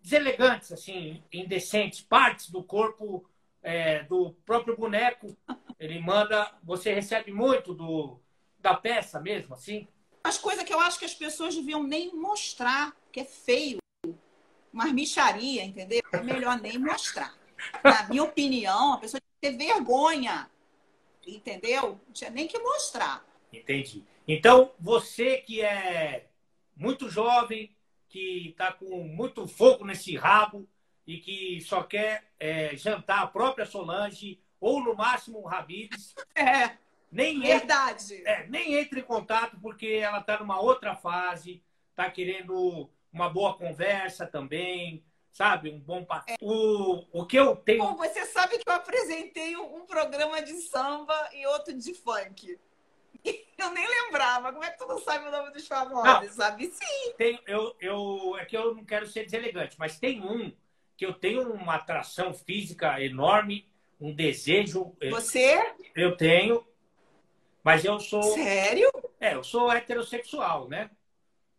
deselegantes, 0.02 0.72
assim, 0.72 1.22
indecentes, 1.30 2.00
partes 2.00 2.50
do 2.50 2.64
corpo 2.64 3.30
é, 3.64 4.04
do 4.04 4.34
próprio 4.46 4.78
boneco. 4.78 5.36
Ele 5.80 6.00
manda. 6.00 6.54
Você 6.64 6.94
recebe 6.94 7.32
muito 7.32 7.74
do, 7.74 8.20
da 8.60 8.76
peça 8.76 9.20
mesmo, 9.20 9.56
assim? 9.56 9.88
As 10.24 10.38
coisas 10.38 10.64
que 10.64 10.74
eu 10.74 10.80
acho 10.80 11.00
que 11.00 11.06
as 11.06 11.16
pessoas 11.16 11.56
deviam 11.56 11.84
nem 11.84 12.14
mostrar, 12.16 12.96
que 13.12 13.22
é 13.22 13.26
feio. 13.26 13.80
Uma 14.72 14.86
micharia, 14.88 15.64
entendeu? 15.64 16.02
É 16.12 16.22
melhor 16.22 16.60
nem 16.60 16.78
mostrar. 16.78 17.34
Na 17.84 18.08
minha 18.10 18.24
opinião, 18.24 18.94
a 18.94 18.98
pessoa 18.98 19.22
tem 19.22 19.52
que 19.52 19.58
ter 19.58 19.66
vergonha. 19.66 20.50
Entendeu? 21.26 22.00
Não 22.06 22.14
tinha 22.14 22.30
nem 22.30 22.48
que 22.48 22.60
mostrar. 22.60 23.26
Entendi. 23.52 24.04
Então, 24.28 24.72
você 24.80 25.38
que 25.38 25.62
é 25.62 26.28
muito 26.76 27.10
jovem, 27.10 27.76
que 28.10 28.50
está 28.50 28.72
com 28.72 29.04
muito 29.04 29.48
fogo 29.48 29.86
nesse 29.86 30.16
rabo 30.16 30.68
e 31.06 31.18
que 31.18 31.62
só 31.62 31.84
quer 31.84 32.32
é, 32.40 32.76
jantar 32.76 33.24
a 33.24 33.28
própria 33.28 33.66
Solange 33.66 34.42
ou 34.60 34.82
no 34.82 34.96
máximo 34.96 35.42
o 35.42 35.50
Habibs. 35.50 36.16
É. 36.36 36.78
Nem 37.12 37.40
Verdade. 37.40 38.16
Entre, 38.16 38.30
é, 38.30 38.48
nem 38.48 38.74
entre 38.76 39.02
em 39.02 39.04
contato 39.04 39.60
porque 39.62 39.88
ela 39.88 40.20
está 40.20 40.40
numa 40.40 40.60
outra 40.60 40.96
fase, 40.96 41.64
está 41.92 42.10
querendo 42.10 42.90
uma 43.12 43.30
boa 43.30 43.56
conversa 43.56 44.26
também, 44.26 45.06
sabe? 45.32 45.70
Um 45.70 45.80
bom 45.80 46.04
papo. 46.04 46.32
É. 46.32 46.36
O, 46.42 47.06
o 47.12 47.26
que 47.26 47.38
eu 47.38 47.56
tenho. 47.56 47.84
Bom, 47.84 47.96
você 47.96 48.26
sabe 48.26 48.58
que 48.58 48.68
eu 48.68 48.74
apresentei 48.74 49.56
um 49.56 49.86
programa 49.86 50.42
de 50.42 50.54
samba 50.54 51.30
e 51.34 51.46
outro 51.48 51.78
de 51.78 51.94
funk. 51.94 52.58
Eu 53.58 53.70
nem 53.70 53.88
lembrava. 53.88 54.52
Como 54.52 54.66
é 54.66 54.72
que 54.72 54.78
tu 54.78 54.86
não 54.86 55.00
sabe 55.00 55.26
o 55.26 55.32
nome 55.32 55.52
dos 55.52 55.66
famosos? 55.66 56.04
Não, 56.04 56.34
sabe 56.34 56.68
sim. 56.68 57.14
Tem, 57.18 57.40
eu, 57.48 57.74
eu, 57.80 58.36
é 58.38 58.44
que 58.44 58.58
eu 58.58 58.76
não 58.76 58.84
quero 58.84 59.08
ser 59.08 59.24
deselegante, 59.24 59.78
mas 59.80 59.98
tem 59.98 60.22
um 60.22 60.52
que 60.98 61.06
eu 61.06 61.14
tenho 61.14 61.54
uma 61.54 61.76
atração 61.76 62.34
física 62.34 63.02
enorme, 63.02 63.68
um 64.00 64.14
desejo. 64.14 64.96
Você? 65.10 65.74
Eu 65.96 66.16
tenho, 66.18 66.66
mas 67.64 67.86
eu 67.86 68.00
sou. 68.00 68.22
Sério? 68.24 68.92
É, 69.20 69.36
eu 69.36 69.44
sou 69.44 69.72
heterossexual, 69.72 70.68
né? 70.68 70.90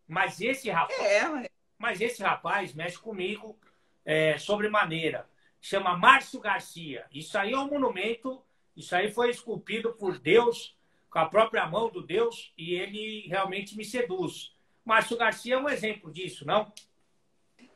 Mas 0.07 0.39
esse 0.39 0.69
rapaz. 0.69 0.99
É, 1.01 1.27
mas... 1.27 1.49
mas 1.77 2.01
esse 2.01 2.21
rapaz 2.21 2.73
mexe 2.73 2.97
comigo 2.99 3.57
é, 4.05 4.37
sobremaneira. 4.37 5.27
Chama 5.59 5.97
Márcio 5.97 6.39
Garcia. 6.39 7.05
Isso 7.11 7.37
aí 7.37 7.53
é 7.53 7.57
um 7.57 7.67
monumento. 7.67 8.43
Isso 8.77 8.95
aí 8.95 9.11
foi 9.11 9.31
esculpido 9.31 9.93
por 9.93 10.19
Deus, 10.19 10.77
com 11.09 11.17
a 11.17 11.25
própria 11.25 11.65
mão 11.65 11.89
do 11.89 12.03
Deus, 12.03 12.53
e 12.57 12.75
ele 12.75 13.25
realmente 13.27 13.75
me 13.75 13.83
seduz. 13.83 14.53
Márcio 14.83 15.17
Garcia 15.17 15.55
é 15.55 15.57
um 15.57 15.69
exemplo 15.69 16.11
disso, 16.11 16.45
não? 16.45 16.71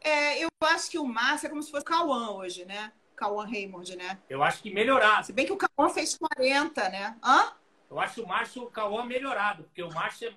É, 0.02 0.44
eu 0.44 0.50
acho 0.62 0.90
que 0.90 0.98
o 0.98 1.06
Márcio 1.06 1.48
é 1.48 1.50
como 1.50 1.62
se 1.62 1.72
fosse 1.72 1.84
o 1.84 1.86
Cauã 1.86 2.32
hoje, 2.32 2.66
né? 2.66 2.92
Cauã 3.16 3.46
Raymond, 3.46 3.96
né? 3.98 4.18
Eu 4.30 4.42
acho 4.42 4.62
que 4.62 4.74
melhorado. 4.74 5.26
Se 5.26 5.34
bem 5.34 5.46
que 5.46 5.52
o 5.52 5.58
Cauã 5.58 5.90
fez 5.90 6.18
40, 6.18 6.90
né? 6.90 7.18
Hã? 7.24 7.54
Eu 7.90 8.00
acho 8.00 8.24
o 8.24 8.28
Márcio 8.28 8.64
o 8.64 8.72
Cauã 8.72 9.04
melhorado, 9.04 9.64
porque 9.64 9.84
o 9.84 9.92
Márcio 9.92 10.34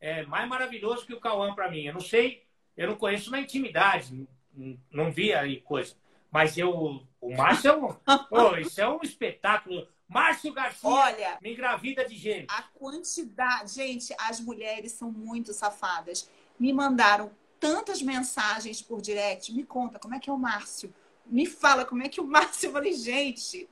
é, 0.00 0.20
é 0.20 0.26
mais 0.26 0.48
maravilhoso 0.48 1.06
que 1.06 1.14
o 1.14 1.20
Cauã 1.20 1.54
para 1.54 1.70
mim. 1.70 1.84
Eu 1.84 1.94
não 1.94 2.00
sei, 2.00 2.44
eu 2.76 2.88
não 2.88 2.96
conheço 2.96 3.30
na 3.30 3.40
intimidade, 3.40 4.26
não, 4.52 4.78
não 4.90 5.12
vi 5.12 5.32
aí 5.32 5.60
coisa. 5.60 5.94
Mas 6.30 6.58
eu, 6.58 7.00
o 7.20 7.36
Márcio 7.36 7.70
é 7.70 7.76
um. 7.76 7.96
oh, 8.30 8.56
isso 8.56 8.80
é 8.80 8.88
um 8.88 9.00
espetáculo. 9.02 9.86
Márcio 10.08 10.52
Garcia 10.52 10.88
Olha, 10.88 11.38
me 11.42 11.52
engravida 11.52 12.04
de 12.04 12.16
gente. 12.16 12.46
A 12.48 12.62
quantidade. 12.62 13.72
Gente, 13.72 14.14
as 14.18 14.40
mulheres 14.40 14.92
são 14.92 15.10
muito 15.10 15.52
safadas. 15.52 16.30
Me 16.58 16.72
mandaram 16.72 17.30
tantas 17.60 18.02
mensagens 18.02 18.82
por 18.82 19.00
direct. 19.00 19.52
Me 19.52 19.64
conta 19.64 19.98
como 19.98 20.14
é 20.14 20.20
que 20.20 20.30
é 20.30 20.32
o 20.32 20.38
Márcio. 20.38 20.92
Me 21.24 21.46
fala 21.46 21.84
como 21.84 22.02
é 22.02 22.08
que 22.08 22.20
o 22.20 22.24
Márcio. 22.26 22.68
Eu 22.68 22.72
falei, 22.72 22.92
gente. 22.92 23.68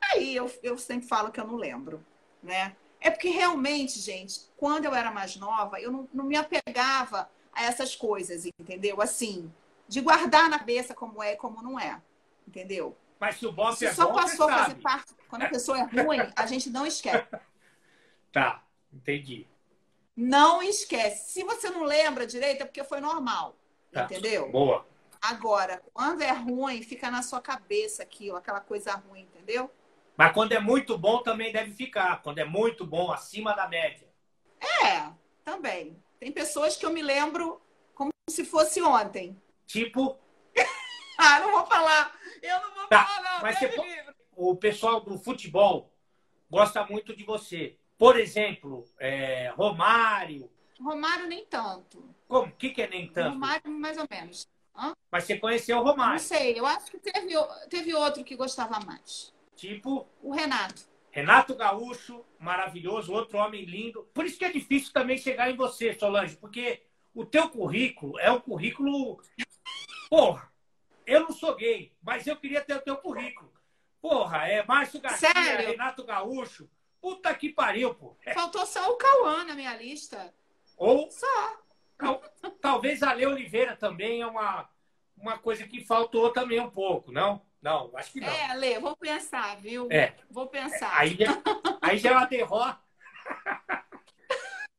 Aí 0.00 0.34
eu, 0.34 0.50
eu 0.62 0.78
sempre 0.78 1.06
falo 1.08 1.30
que 1.30 1.40
eu 1.40 1.46
não 1.46 1.56
lembro, 1.56 2.04
né? 2.42 2.76
É 3.00 3.10
porque 3.10 3.28
realmente, 3.28 3.98
gente, 4.00 4.40
quando 4.56 4.84
eu 4.84 4.94
era 4.94 5.10
mais 5.10 5.36
nova, 5.36 5.80
eu 5.80 5.90
não, 5.90 6.08
não 6.12 6.24
me 6.24 6.36
apegava 6.36 7.30
a 7.52 7.64
essas 7.64 7.94
coisas, 7.94 8.46
entendeu? 8.58 9.00
Assim, 9.00 9.52
de 9.88 10.00
guardar 10.00 10.48
na 10.48 10.58
cabeça 10.58 10.94
como 10.94 11.22
é 11.22 11.32
e 11.32 11.36
como 11.36 11.62
não 11.62 11.78
é, 11.78 12.00
entendeu? 12.46 12.96
Mas 13.18 13.36
se 13.36 13.46
o 13.46 13.52
bofe 13.52 13.78
Se 13.78 13.86
é 13.86 13.94
só 13.94 14.06
bom, 14.06 14.14
passou 14.14 14.48
a 14.48 14.58
fazer 14.58 14.74
parte. 14.76 15.14
Quando 15.28 15.42
a 15.42 15.48
pessoa 15.48 15.78
é 15.78 15.82
ruim, 15.82 16.20
a 16.36 16.46
gente 16.46 16.70
não 16.70 16.86
esquece. 16.86 17.26
Tá, 18.30 18.62
entendi. 18.92 19.46
Não 20.20 20.60
esquece. 20.60 21.30
Se 21.32 21.44
você 21.44 21.70
não 21.70 21.84
lembra 21.84 22.26
direito, 22.26 22.62
é 22.62 22.64
porque 22.64 22.82
foi 22.82 23.00
normal. 23.00 23.54
Tá. 23.92 24.02
Entendeu? 24.02 24.50
Boa. 24.50 24.84
Agora, 25.22 25.80
quando 25.94 26.22
é 26.22 26.32
ruim, 26.32 26.82
fica 26.82 27.08
na 27.08 27.22
sua 27.22 27.40
cabeça 27.40 28.02
aquilo, 28.02 28.36
aquela 28.36 28.60
coisa 28.60 28.92
ruim, 28.96 29.22
entendeu? 29.22 29.70
Mas 30.16 30.32
quando 30.32 30.52
é 30.52 30.58
muito 30.58 30.98
bom, 30.98 31.22
também 31.22 31.52
deve 31.52 31.72
ficar. 31.72 32.20
Quando 32.20 32.38
é 32.40 32.44
muito 32.44 32.84
bom, 32.84 33.12
acima 33.12 33.54
da 33.54 33.68
média. 33.68 34.08
É, 34.60 35.08
também. 35.44 35.96
Tem 36.18 36.32
pessoas 36.32 36.76
que 36.76 36.84
eu 36.84 36.90
me 36.90 37.00
lembro 37.00 37.62
como 37.94 38.10
se 38.28 38.44
fosse 38.44 38.82
ontem. 38.82 39.40
Tipo, 39.66 40.18
Ah, 41.16 41.38
não 41.38 41.52
vou 41.52 41.66
falar. 41.66 42.12
Eu 42.42 42.60
não 42.60 42.74
vou 42.74 42.88
Tá, 42.88 43.04
falar, 43.04 43.34
não. 43.34 43.42
mas 43.42 43.58
você 43.58 44.04
o 44.34 44.56
pessoal 44.56 45.00
do 45.00 45.16
futebol 45.18 45.92
gosta 46.50 46.84
muito 46.86 47.14
de 47.14 47.22
você. 47.22 47.76
Por 47.98 48.18
exemplo, 48.18 48.84
é, 48.98 49.48
Romário. 49.56 50.48
Romário, 50.80 51.26
nem 51.26 51.44
tanto. 51.44 52.14
Como? 52.28 52.46
O 52.46 52.52
que, 52.52 52.70
que 52.70 52.82
é 52.82 52.88
nem 52.88 53.08
tanto? 53.12 53.30
Romário, 53.30 53.70
mais 53.70 53.98
ou 53.98 54.06
menos. 54.08 54.48
Mas 55.10 55.24
você 55.24 55.36
conheceu 55.36 55.78
o 55.78 55.82
Não 55.84 55.90
Romário. 55.90 56.20
sei, 56.20 56.56
eu 56.58 56.64
acho 56.64 56.88
que 56.92 56.98
teve, 56.98 57.34
teve 57.68 57.92
outro 57.94 58.22
que 58.22 58.36
gostava 58.36 58.78
mais. 58.80 59.34
Tipo, 59.56 60.06
O 60.22 60.30
Renato. 60.32 60.86
Renato 61.10 61.56
Gaúcho, 61.56 62.24
maravilhoso, 62.38 63.12
outro 63.12 63.38
homem 63.38 63.64
lindo. 63.64 64.04
Por 64.14 64.24
isso 64.24 64.38
que 64.38 64.44
é 64.44 64.52
difícil 64.52 64.92
também 64.92 65.18
chegar 65.18 65.50
em 65.50 65.56
você, 65.56 65.92
Solange, 65.98 66.36
porque 66.36 66.82
o 67.12 67.24
teu 67.24 67.48
currículo 67.48 68.16
é 68.20 68.30
um 68.30 68.38
currículo. 68.38 69.20
Porra, 70.08 70.52
eu 71.04 71.20
não 71.22 71.32
sou 71.32 71.56
gay, 71.56 71.92
mas 72.00 72.26
eu 72.28 72.36
queria 72.36 72.60
ter 72.60 72.76
o 72.76 72.80
teu 72.82 72.96
currículo. 72.98 73.52
Porra, 74.00 74.46
é 74.46 74.64
Márcio 74.64 75.00
Garcia, 75.00 75.32
Sério? 75.32 75.70
Renato 75.70 76.04
Gaúcho. 76.04 76.70
Puta 77.00 77.34
que 77.34 77.50
pariu, 77.50 77.94
pô. 77.94 78.16
É, 78.24 78.34
Faltou 78.34 78.66
só 78.66 78.90
o 78.90 78.96
Cauã 78.96 79.44
na 79.44 79.54
minha 79.54 79.74
lista. 79.76 80.34
Ou 80.76 81.10
Só. 81.10 81.26
tal- 81.96 82.22
talvez 82.60 83.02
a 83.02 83.12
Lê 83.12 83.26
Oliveira 83.26 83.76
também 83.76 84.20
é 84.20 84.26
uma, 84.26 84.68
uma 85.16 85.38
coisa 85.38 85.66
que 85.66 85.84
faltou 85.84 86.32
também 86.32 86.60
um 86.60 86.70
pouco, 86.70 87.10
não? 87.12 87.42
Não, 87.60 87.90
acho 87.96 88.12
que 88.12 88.20
não. 88.20 88.28
É, 88.28 88.54
Lê, 88.54 88.78
vou 88.78 88.96
pensar, 88.96 89.56
viu? 89.56 89.88
É. 89.90 90.14
Vou 90.30 90.46
pensar. 90.46 90.96
Aí, 90.96 91.16
já- 91.16 91.42
aí 91.82 91.98
já 91.98 92.10
é 92.10 92.12
uma 92.14 92.26
derrota. 92.26 92.78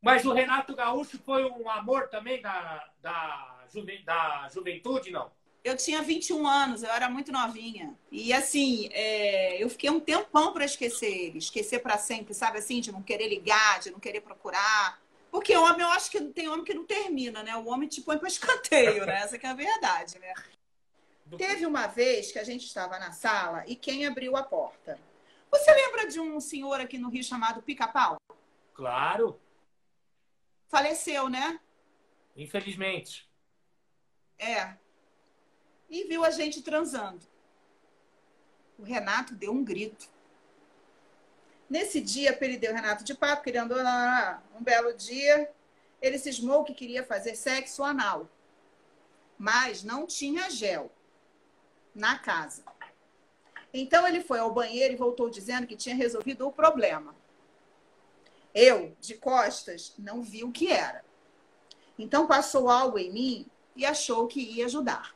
Mas 0.02 0.26
o 0.26 0.32
Renato 0.34 0.76
Gaúcho 0.76 1.20
foi 1.20 1.44
um 1.44 1.70
amor 1.70 2.08
também 2.08 2.42
da, 2.42 2.90
da, 3.02 3.66
juve, 3.72 4.02
da 4.04 4.48
juventude, 4.54 5.12
não? 5.12 5.30
Eu 5.64 5.76
tinha 5.76 6.02
21 6.02 6.48
anos, 6.48 6.84
eu 6.84 6.90
era 6.90 7.10
muito 7.10 7.32
novinha. 7.32 7.94
E 8.12 8.32
assim, 8.32 8.90
é, 8.92 9.62
eu 9.62 9.70
fiquei 9.70 9.90
um 9.90 10.00
tempão 10.00 10.54
para 10.54 10.64
esquecer 10.64 11.12
ele, 11.12 11.38
esquecer 11.38 11.80
para 11.80 11.98
sempre, 11.98 12.34
sabe 12.34 12.60
assim, 12.60 12.80
de 12.80 12.92
não 12.92 13.02
querer 13.02 13.28
ligar, 13.28 13.80
de 13.80 13.92
não 13.92 14.00
querer 14.00 14.22
procurar. 14.22 15.02
Porque 15.30 15.56
homem, 15.56 15.82
eu 15.82 15.90
acho 15.90 16.10
que 16.10 16.22
tem 16.22 16.48
homem 16.48 16.64
que 16.64 16.74
não 16.74 16.86
termina, 16.86 17.44
né? 17.44 17.56
O 17.56 17.68
homem 17.68 17.90
te 17.90 18.02
põe 18.02 18.18
para 18.18 18.28
escanteio, 18.30 19.06
né? 19.06 19.22
Essa 19.22 19.38
que 19.38 19.46
é 19.46 19.50
a 19.50 19.54
verdade, 19.54 20.18
né? 20.20 20.34
Teve 21.38 21.66
uma 21.66 21.86
vez 21.86 22.32
que 22.32 22.40
a 22.40 22.44
gente 22.44 22.66
estava 22.66 22.98
na 22.98 23.12
sala 23.12 23.64
e 23.68 23.76
quem 23.76 24.06
abriu 24.06 24.36
a 24.36 24.44
porta? 24.44 25.00
Você 25.52 25.72
lembra 25.74 26.08
de 26.08 26.20
um 26.20 26.40
senhor 26.40 26.80
aqui 26.80 26.98
no 26.98 27.10
Rio 27.10 27.24
chamado 27.24 27.62
Pica-Pau? 27.62 28.18
Claro. 28.74 29.40
Faleceu, 30.68 31.30
né? 31.30 31.60
Infelizmente. 32.36 33.30
É. 34.38 34.76
E 35.90 36.04
viu 36.06 36.24
a 36.24 36.30
gente 36.30 36.62
transando. 36.62 37.22
O 38.78 38.84
Renato 38.84 39.34
deu 39.34 39.52
um 39.52 39.64
grito. 39.64 40.08
Nesse 41.70 42.00
dia, 42.00 42.36
perdeu 42.36 42.72
o 42.72 42.76
Renato 42.76 43.04
de 43.04 43.14
papo, 43.14 43.44
que 43.44 43.50
ele 43.50 43.58
andou 43.58 43.78
lá, 43.78 44.42
um 44.58 44.64
belo 44.64 44.94
dia. 44.94 45.52
Ele 46.02 46.18
cismou 46.18 46.64
que 46.64 46.74
queria 46.74 47.04
fazer 47.04 47.36
sexo 47.36 47.84
anal. 47.84 48.30
Mas 49.38 49.84
não 49.84 50.06
tinha 50.06 50.50
gel 50.50 50.92
na 51.94 52.18
casa. 52.18 52.64
Então 53.74 54.08
ele 54.08 54.22
foi 54.22 54.40
ao 54.40 54.54
banheiro 54.54 54.94
e 54.94 54.98
voltou 54.98 55.30
dizendo 55.30 55.68
que 55.68 55.76
tinha 55.76 55.96
resolvido 55.96 56.48
o 56.48 56.52
problema. 56.52 57.16
Eu, 58.54 58.96
de 59.00 59.16
costas, 59.16 59.94
não 59.98 60.22
vi 60.22 60.44
o 60.44 60.52
que 60.52 60.72
era. 60.72 61.04
Então 61.98 62.26
passou 62.26 62.70
algo 62.70 62.98
em 62.98 63.12
mim 63.12 63.46
e 63.76 63.86
achou 63.86 64.28
que 64.28 64.42
ia 64.42 64.66
ajudar. 64.66 65.16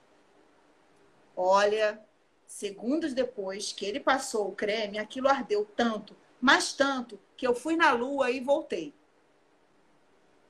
Olha, 1.35 1.99
segundos 2.45 3.13
depois 3.13 3.71
que 3.71 3.85
ele 3.85 3.99
passou 3.99 4.49
o 4.49 4.55
creme, 4.55 4.99
aquilo 4.99 5.27
ardeu 5.27 5.65
tanto, 5.65 6.15
mas 6.39 6.73
tanto, 6.73 7.19
que 7.35 7.47
eu 7.47 7.55
fui 7.55 7.75
na 7.75 7.91
lua 7.91 8.29
e 8.31 8.39
voltei. 8.39 8.93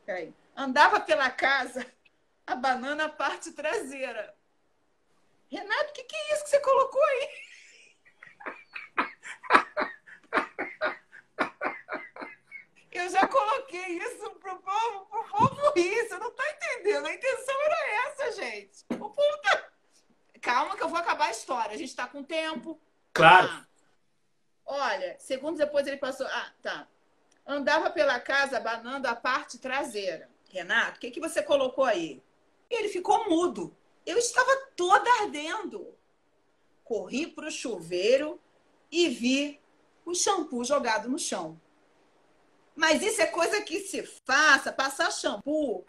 Peraí. 0.06 0.34
Andava 0.56 1.00
pela 1.00 1.30
casa 1.32 1.86
a 2.46 3.10
parte 3.10 3.52
traseira. 3.52 4.36
Renato, 5.50 5.92
o 5.92 5.94
que, 5.94 6.04
que 6.04 6.16
é 6.16 6.34
isso 6.34 6.44
que 6.44 6.50
você 6.50 6.60
colocou 6.60 7.04
aí? 7.04 7.30
Eu 12.92 13.10
já 13.10 13.28
coloquei 13.28 13.98
isso 13.98 14.30
pro 14.36 14.56
povo, 14.60 15.06
pro 15.08 15.24
povo 15.24 15.74
rir. 15.76 16.08
Você 16.08 16.18
não 16.18 16.32
tá 16.32 16.44
entendendo. 16.52 17.08
A 17.08 17.14
intenção 17.14 17.56
era 17.62 18.08
essa, 18.08 18.32
gente. 18.34 18.86
O 18.92 19.10
povo 19.10 19.38
tá... 19.42 19.73
Calma 20.44 20.76
que 20.76 20.84
eu 20.84 20.90
vou 20.90 21.00
acabar 21.00 21.28
a 21.28 21.32
história. 21.32 21.74
A 21.74 21.78
gente 21.78 21.96
tá 21.96 22.06
com 22.06 22.22
tempo. 22.22 22.78
Claro. 23.14 23.48
Ah. 23.50 23.66
Olha, 24.66 25.18
segundos 25.18 25.58
depois 25.58 25.88
ele 25.88 25.96
passou. 25.96 26.28
Ah, 26.28 26.52
tá. 26.62 26.88
Andava 27.48 27.90
pela 27.90 28.20
casa 28.20 28.58
abanando 28.58 29.08
a 29.08 29.16
parte 29.16 29.58
traseira. 29.58 30.30
Renato, 30.52 30.98
o 30.98 31.00
que, 31.00 31.12
que 31.12 31.20
você 31.22 31.42
colocou 31.42 31.86
aí? 31.86 32.22
E 32.70 32.76
ele 32.76 32.90
ficou 32.90 33.30
mudo. 33.30 33.74
Eu 34.06 34.18
estava 34.18 34.54
toda 34.76 35.10
ardendo. 35.22 35.96
Corri 36.84 37.26
para 37.26 37.48
o 37.48 37.52
chuveiro 37.52 38.38
e 38.92 39.08
vi 39.08 39.62
o 40.06 40.14
shampoo 40.14 40.66
jogado 40.66 41.10
no 41.10 41.18
chão. 41.18 41.60
Mas 42.76 43.02
isso 43.02 43.22
é 43.22 43.28
coisa 43.28 43.62
que 43.62 43.80
se 43.80 44.04
faça, 44.26 44.74
passar 44.74 45.10
shampoo 45.10 45.86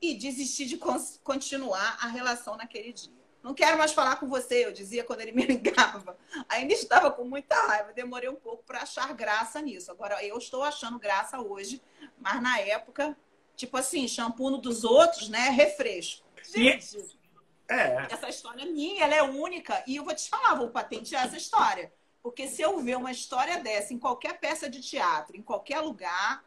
e 0.00 0.14
desistir 0.14 0.66
de 0.66 0.78
continuar 1.24 1.98
a 2.00 2.06
relação 2.06 2.56
naquele 2.56 2.92
dia. 2.92 3.19
Não 3.42 3.54
quero 3.54 3.78
mais 3.78 3.92
falar 3.92 4.16
com 4.16 4.28
você, 4.28 4.66
eu 4.66 4.72
dizia 4.72 5.02
quando 5.02 5.20
ele 5.20 5.32
me 5.32 5.44
ligava. 5.46 6.16
Ainda 6.48 6.72
estava 6.72 7.10
com 7.10 7.24
muita 7.24 7.54
raiva, 7.66 7.92
demorei 7.92 8.28
um 8.28 8.36
pouco 8.36 8.62
para 8.64 8.82
achar 8.82 9.12
graça 9.14 9.60
nisso. 9.62 9.90
Agora 9.90 10.22
eu 10.24 10.36
estou 10.36 10.62
achando 10.62 10.98
graça 10.98 11.40
hoje, 11.40 11.80
mas 12.18 12.40
na 12.42 12.58
época, 12.60 13.16
tipo 13.56 13.76
assim, 13.76 14.06
shampoo 14.06 14.58
dos 14.58 14.84
outros, 14.84 15.28
né? 15.28 15.48
Refresco. 15.50 16.26
Gente, 16.42 16.98
é. 17.68 18.06
essa 18.10 18.28
história 18.28 18.62
é 18.62 18.66
minha, 18.66 19.04
ela 19.04 19.14
é 19.14 19.22
única 19.22 19.82
e 19.86 19.96
eu 19.96 20.04
vou 20.04 20.14
te 20.14 20.28
falar, 20.28 20.54
vou 20.54 20.70
patentear 20.70 21.24
essa 21.24 21.36
história. 21.36 21.92
Porque 22.22 22.46
se 22.46 22.60
eu 22.60 22.78
ver 22.80 22.96
uma 22.96 23.10
história 23.10 23.58
dessa 23.60 23.94
em 23.94 23.98
qualquer 23.98 24.38
peça 24.38 24.68
de 24.68 24.80
teatro, 24.80 25.36
em 25.36 25.42
qualquer 25.42 25.80
lugar. 25.80 26.44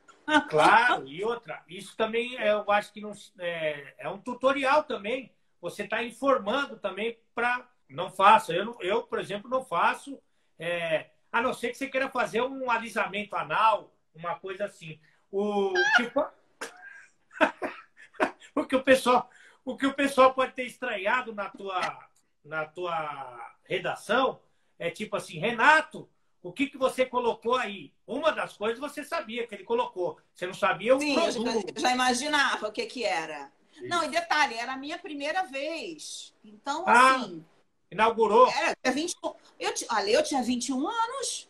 Claro, 0.49 1.07
e 1.07 1.23
outra, 1.23 1.63
isso 1.67 1.97
também 1.97 2.33
eu 2.35 2.69
acho 2.71 2.93
que 2.93 3.01
não, 3.01 3.11
é, 3.39 3.95
é 3.97 4.09
um 4.09 4.19
tutorial 4.19 4.83
também. 4.83 5.33
Você 5.63 5.83
está 5.83 6.03
informando 6.03 6.77
também 6.77 7.17
para. 7.33 7.65
Não 7.87 8.11
faça. 8.11 8.51
Eu, 8.51 8.77
eu, 8.81 9.03
por 9.03 9.17
exemplo, 9.17 9.49
não 9.49 9.63
faço. 9.63 10.21
É, 10.59 11.11
a 11.31 11.41
não 11.41 11.53
ser 11.53 11.69
que 11.69 11.77
você 11.77 11.87
queira 11.87 12.09
fazer 12.09 12.41
um 12.41 12.69
alisamento 12.69 13.33
anal, 13.33 13.95
uma 14.13 14.35
coisa 14.35 14.65
assim. 14.65 14.99
O 15.31 15.71
que, 15.95 16.11
o 18.53 18.65
que 18.65 18.75
o 18.75 18.83
pessoal, 18.83 19.29
o 19.63 19.77
que 19.77 19.87
o 19.87 19.93
pessoal 19.93 20.33
pode 20.33 20.51
ter 20.51 20.65
estranhado 20.65 21.33
na 21.33 21.49
tua, 21.49 22.09
na 22.43 22.65
tua 22.65 23.55
redação 23.63 24.41
é 24.77 24.89
tipo 24.89 25.15
assim, 25.15 25.39
Renato, 25.39 26.09
o 26.41 26.51
que, 26.51 26.67
que 26.67 26.77
você 26.77 27.05
colocou 27.05 27.55
aí? 27.55 27.93
Uma 28.05 28.33
das 28.33 28.57
coisas 28.57 28.79
você 28.79 29.01
sabia 29.01 29.47
que 29.47 29.55
ele 29.55 29.63
colocou. 29.63 30.19
Você 30.35 30.45
não 30.45 30.53
sabia 30.53 30.93
o 30.93 30.99
Sim, 30.99 31.13
produto. 31.13 31.73
Eu 31.73 31.81
já 31.81 31.93
imaginava 31.93 32.67
o 32.67 32.71
que, 32.71 32.85
que 32.85 33.05
era. 33.05 33.49
Isso. 33.73 33.87
Não, 33.87 34.03
e 34.03 34.07
detalhe, 34.09 34.55
era 34.55 34.73
a 34.73 34.77
minha 34.77 34.97
primeira 34.97 35.43
vez. 35.43 36.33
Então, 36.43 36.83
ah, 36.87 37.15
assim. 37.15 37.45
Inaugurou? 37.91 38.47
Era 38.49 38.75
20, 38.91 39.15
eu, 39.59 39.73
olha, 39.91 40.09
eu 40.09 40.23
tinha 40.23 40.41
21 40.41 40.87
anos. 40.87 41.49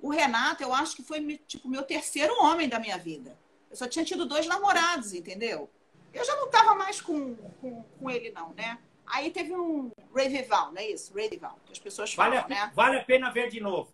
O 0.00 0.10
Renato, 0.10 0.62
eu 0.62 0.72
acho 0.72 0.94
que 0.94 1.02
foi 1.02 1.38
tipo 1.46 1.68
meu 1.68 1.82
terceiro 1.82 2.32
homem 2.42 2.68
da 2.68 2.78
minha 2.78 2.98
vida. 2.98 3.36
Eu 3.70 3.76
só 3.76 3.88
tinha 3.88 4.04
tido 4.04 4.26
dois 4.26 4.46
namorados, 4.46 5.12
entendeu? 5.12 5.68
Eu 6.12 6.24
já 6.24 6.36
não 6.36 6.46
estava 6.46 6.74
mais 6.74 7.00
com, 7.00 7.34
com, 7.34 7.82
com 7.82 8.10
ele, 8.10 8.30
não, 8.30 8.52
né? 8.54 8.78
Aí 9.06 9.30
teve 9.30 9.54
um 9.54 9.90
revival, 10.14 10.72
não 10.72 10.80
é 10.80 10.90
isso? 10.90 11.12
Revival, 11.14 11.58
que 11.64 11.72
as 11.72 11.78
pessoas 11.78 12.12
falam, 12.12 12.42
vale 12.42 12.54
a, 12.54 12.66
né? 12.66 12.72
Vale 12.74 12.96
a 12.98 13.04
pena 13.04 13.30
ver 13.30 13.50
de 13.50 13.60
novo. 13.60 13.92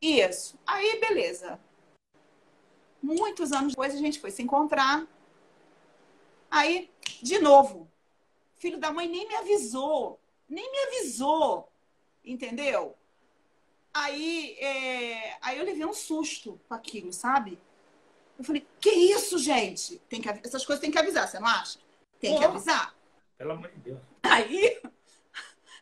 Isso. 0.00 0.58
Aí, 0.66 1.00
beleza. 1.00 1.58
Muitos 3.02 3.52
anos 3.52 3.72
depois 3.72 3.94
a 3.94 3.98
gente 3.98 4.18
foi 4.18 4.30
se 4.30 4.42
encontrar. 4.42 5.06
Aí, 6.54 6.88
de 7.20 7.40
novo, 7.40 7.90
filho 8.54 8.78
da 8.78 8.92
mãe 8.92 9.08
nem 9.08 9.26
me 9.26 9.34
avisou. 9.34 10.20
Nem 10.48 10.70
me 10.70 10.78
avisou. 10.84 11.68
Entendeu? 12.24 12.96
Aí, 13.92 14.56
é... 14.60 15.36
aí 15.40 15.58
eu 15.58 15.64
levei 15.64 15.84
um 15.84 15.92
susto 15.92 16.60
com 16.68 16.74
aquilo, 16.74 17.12
sabe? 17.12 17.58
Eu 18.38 18.44
falei, 18.44 18.64
que 18.80 18.88
isso, 18.88 19.36
gente? 19.36 19.98
Tem 20.08 20.20
que, 20.22 20.28
essas 20.28 20.64
coisas 20.64 20.80
tem 20.80 20.92
que 20.92 20.98
avisar, 20.98 21.26
você 21.26 21.40
não 21.40 21.48
acha? 21.48 21.80
Tem 22.20 22.38
que 22.38 22.44
avisar. 22.44 22.94
Pelo 23.36 23.50
amor 23.50 23.70
de 23.72 23.78
Deus. 23.78 24.00
Aí 24.22 24.64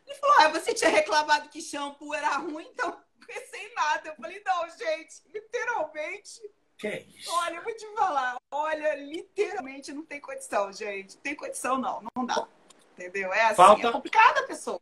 ele 0.07 0.19
falou: 0.19 0.35
ah, 0.39 0.47
você 0.49 0.73
tinha 0.73 0.89
reclamado 0.89 1.49
que 1.49 1.61
shampoo 1.61 2.15
era 2.15 2.37
ruim, 2.37 2.67
então 2.71 2.99
pensei 3.27 3.71
nada. 3.75 4.09
Eu 4.09 4.15
falei, 4.15 4.41
não, 4.43 4.67
gente, 4.71 5.21
literalmente. 5.31 6.41
Que 6.83 6.87
é 6.87 7.05
isso? 7.15 7.31
Olha, 7.31 7.55
eu 7.55 7.63
vou 7.63 7.73
te 7.73 7.87
falar. 7.95 8.35
Olha, 8.51 8.95
literalmente 8.95 9.93
não 9.93 10.03
tem 10.03 10.19
condição, 10.19 10.73
gente. 10.73 11.15
Não 11.15 11.21
tem 11.21 11.33
condição, 11.33 11.77
não. 11.77 12.03
Não 12.13 12.25
dá. 12.25 12.45
Entendeu? 12.91 13.31
É 13.31 13.45
assim, 13.45 13.55
Falta... 13.55 13.87
é 13.87 13.91
complicada 13.93 14.45
pessoa. 14.45 14.81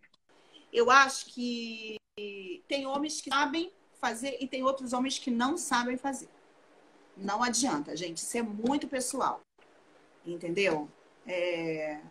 Eu 0.74 0.90
acho 0.90 1.28
que 1.28 1.98
tem 2.68 2.88
homens 2.88 3.22
que 3.22 3.30
sabem 3.30 3.72
fazer 4.00 4.36
e 4.40 4.48
tem 4.48 4.64
outros 4.64 4.94
homens 4.94 5.20
que 5.20 5.30
não 5.30 5.56
sabem 5.58 5.96
fazer. 5.96 6.28
Não 7.16 7.44
adianta, 7.44 7.96
gente. 7.96 8.18
Isso 8.18 8.36
é 8.36 8.42
muito 8.42 8.88
pessoal. 8.88 9.40
Entendeu? 10.26 10.90
É... 11.28 12.02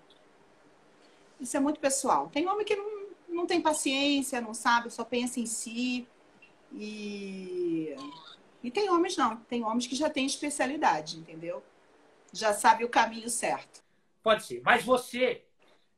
Isso 1.40 1.56
é 1.56 1.58
muito 1.58 1.80
pessoal. 1.80 2.28
Tem 2.28 2.46
homem 2.48 2.64
que 2.64 2.76
não, 2.76 3.08
não 3.28 3.44
tem 3.44 3.60
paciência, 3.60 4.40
não 4.40 4.54
sabe, 4.54 4.88
só 4.88 5.04
pensa 5.04 5.40
em 5.40 5.46
si. 5.46 6.06
E, 6.72 7.96
e 8.62 8.70
tem 8.70 8.90
homens 8.90 9.16
não. 9.16 9.36
Tem 9.36 9.64
homens 9.64 9.86
que 9.86 9.94
já 9.96 10.10
têm 10.10 10.26
especialidade, 10.26 11.18
entendeu? 11.18 11.62
Já 12.32 12.52
sabe 12.52 12.84
o 12.84 12.88
caminho 12.88 13.28
certo. 13.28 13.82
Pode 14.22 14.44
ser. 14.44 14.60
Mas 14.64 14.84
você 14.84 15.44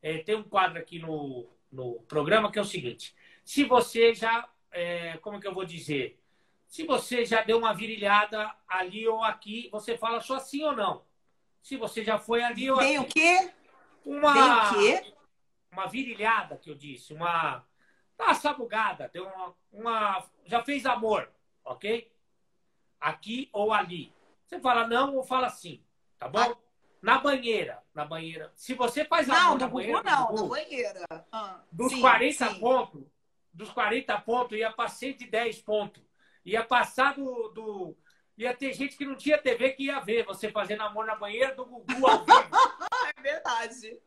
é, 0.00 0.18
tem 0.18 0.34
um 0.34 0.42
quadro 0.42 0.78
aqui 0.78 0.98
no, 0.98 1.46
no 1.70 2.00
programa 2.08 2.50
que 2.50 2.58
é 2.58 2.62
o 2.62 2.66
seguinte: 2.66 3.14
se 3.44 3.64
você 3.64 4.14
já, 4.14 4.48
é, 4.70 5.16
como 5.18 5.40
que 5.40 5.46
eu 5.46 5.54
vou 5.54 5.64
dizer? 5.64 6.18
Se 6.66 6.86
você 6.86 7.24
já 7.24 7.42
deu 7.42 7.58
uma 7.58 7.74
virilhada 7.74 8.50
ali 8.66 9.06
ou 9.06 9.22
aqui, 9.22 9.68
você 9.70 9.98
fala 9.98 10.20
só 10.20 10.38
sim 10.38 10.64
ou 10.64 10.74
não. 10.74 11.04
Se 11.62 11.76
você 11.76 12.02
já 12.02 12.18
foi 12.18 12.42
ali 12.42 12.70
ou 12.70 12.78
Tem 12.78 12.96
aqui. 12.96 13.06
o 13.06 13.12
quê? 13.12 13.50
Uma... 14.04 14.32
Tem 14.72 14.80
o 14.80 15.02
quê? 15.02 15.12
uma 15.72 15.86
virilhada 15.86 16.56
que 16.56 16.70
eu 16.70 16.74
disse, 16.74 17.14
uma, 17.14 17.64
uma 18.18 18.34
sabugada, 18.34 19.10
deu 19.12 19.24
uma, 19.24 19.54
uma, 19.72 20.26
já 20.44 20.62
fez 20.62 20.84
amor, 20.84 21.28
ok? 21.64 22.11
Aqui 23.02 23.48
ou 23.52 23.72
ali. 23.72 24.14
Você 24.46 24.60
fala 24.60 24.86
não 24.86 25.16
ou 25.16 25.24
fala 25.24 25.48
sim, 25.48 25.82
tá 26.18 26.28
bom? 26.28 26.38
Ah. 26.38 26.56
Na 27.02 27.18
banheira, 27.18 27.82
na 27.92 28.04
banheira. 28.04 28.52
Se 28.54 28.74
você 28.74 29.04
faz 29.04 29.26
não, 29.26 29.36
amor 29.36 29.58
na 29.58 29.68
banheira... 29.68 30.02
Não, 30.04 30.26
Gugu, 30.28 30.42
na 30.42 30.48
banheira. 30.48 31.26
Ah, 31.32 31.60
dos 31.72 31.90
sim, 31.90 32.00
40 32.00 32.48
sim. 32.48 32.60
pontos, 32.60 33.02
dos 33.52 33.70
40 33.70 34.20
pontos, 34.20 34.56
ia 34.56 34.70
para 34.70 34.88
110 34.88 35.58
pontos. 35.62 36.00
Ia 36.44 36.62
passar 36.62 37.14
do, 37.14 37.48
do... 37.48 37.96
Ia 38.38 38.54
ter 38.54 38.72
gente 38.72 38.96
que 38.96 39.04
não 39.04 39.16
tinha 39.16 39.36
TV 39.36 39.70
que 39.70 39.86
ia 39.86 39.98
ver 39.98 40.24
você 40.24 40.48
fazendo 40.48 40.82
amor 40.82 41.04
na 41.04 41.16
banheira 41.16 41.52
do 41.56 41.66
Gugu 41.66 42.06
ao 42.06 42.24
vivo. 42.24 42.56
é 43.16 43.20
verdade. 43.20 44.00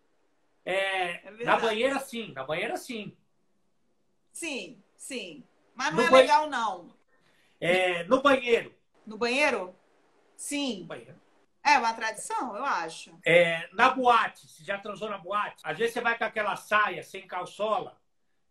É, 0.64 1.28
é 1.28 1.44
na 1.44 1.58
banheira, 1.58 2.00
sim. 2.00 2.32
Na 2.34 2.46
banheira, 2.46 2.78
sim. 2.78 3.16
Sim, 4.32 4.82
sim. 4.96 5.44
Mas 5.74 5.94
não 5.94 6.10
no 6.10 6.18
é 6.18 6.22
legal, 6.22 6.50
não. 6.50 6.96
É, 7.60 8.06
no 8.06 8.22
banheiro. 8.22 8.74
No 9.06 9.18
banheiro? 9.18 9.76
Sim. 10.36 10.82
No 10.82 10.86
banheiro. 10.88 11.20
É 11.64 11.80
uma 11.80 11.94
tradição, 11.94 12.56
eu 12.56 12.64
acho. 12.64 13.18
É, 13.26 13.68
na 13.74 13.90
boate, 13.90 14.48
você 14.48 14.64
já 14.64 14.78
transou 14.78 15.10
na 15.10 15.18
boate? 15.18 15.62
Às 15.64 15.78
vezes 15.78 15.94
você 15.94 16.02
vai 16.02 16.16
com 16.16 16.24
aquela 16.24 16.56
saia 16.56 17.02
sem 17.02 17.26
calçola 17.26 18.00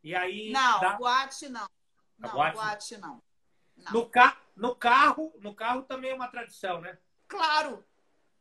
e 0.02 0.14
aí. 0.14 0.50
Não, 0.50 0.80
dá... 0.80 0.94
boate 0.94 1.48
não. 1.48 1.68
Não, 2.18 2.30
boate, 2.30 2.56
boate 2.56 2.96
não. 2.98 3.22
não. 3.76 3.92
No, 3.92 4.08
ca... 4.08 4.36
no 4.56 4.74
carro, 4.74 5.32
no 5.40 5.54
carro 5.54 5.82
também 5.82 6.10
é 6.10 6.14
uma 6.14 6.26
tradição, 6.26 6.80
né? 6.80 6.98
Claro. 7.28 7.84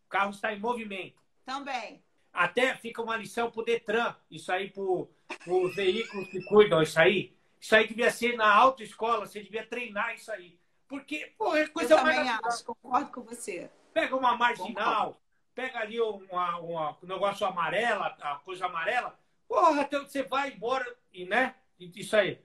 O 0.06 0.10
carro 0.10 0.32
está 0.32 0.52
em 0.52 0.60
movimento. 0.60 1.22
Também. 1.46 2.04
Até 2.34 2.76
fica 2.76 3.02
uma 3.02 3.16
lição 3.16 3.52
pro 3.52 3.64
Detran, 3.64 4.16
isso 4.30 4.52
aí 4.52 4.72
pro, 4.72 5.08
pro 5.44 5.72
veículos 5.72 6.30
que 6.30 6.44
cuidam, 6.46 6.82
isso 6.82 7.00
aí. 7.00 7.38
Isso 7.62 7.76
aí 7.76 7.88
devia 7.88 8.10
ser 8.10 8.36
na 8.36 8.52
autoescola, 8.52 9.28
você 9.28 9.42
devia 9.42 9.66
treinar 9.66 10.16
isso 10.16 10.32
aí. 10.32 10.60
Porque, 10.94 11.34
pô, 11.40 11.56
é 11.56 11.68
coisa 11.68 11.96
Eu 11.96 11.98
também 11.98 12.24
mais 12.24 12.40
acho, 12.44 12.66
concordo 12.66 13.12
com 13.12 13.22
você. 13.24 13.68
Pega 13.92 14.16
uma 14.16 14.38
marginal, 14.38 15.20
pega 15.56 15.80
ali 15.80 16.00
uma, 16.00 16.60
uma, 16.60 16.92
um 17.02 17.08
negócio 17.08 17.48
amarela, 17.48 18.16
a 18.22 18.36
coisa 18.36 18.68
amarela, 18.68 19.18
porra, 19.48 19.82
até 19.82 19.98
onde 19.98 20.12
você 20.12 20.22
vai 20.22 20.52
embora, 20.52 20.86
e, 21.12 21.26
né? 21.26 21.56
Isso 21.80 22.16
aí. 22.16 22.40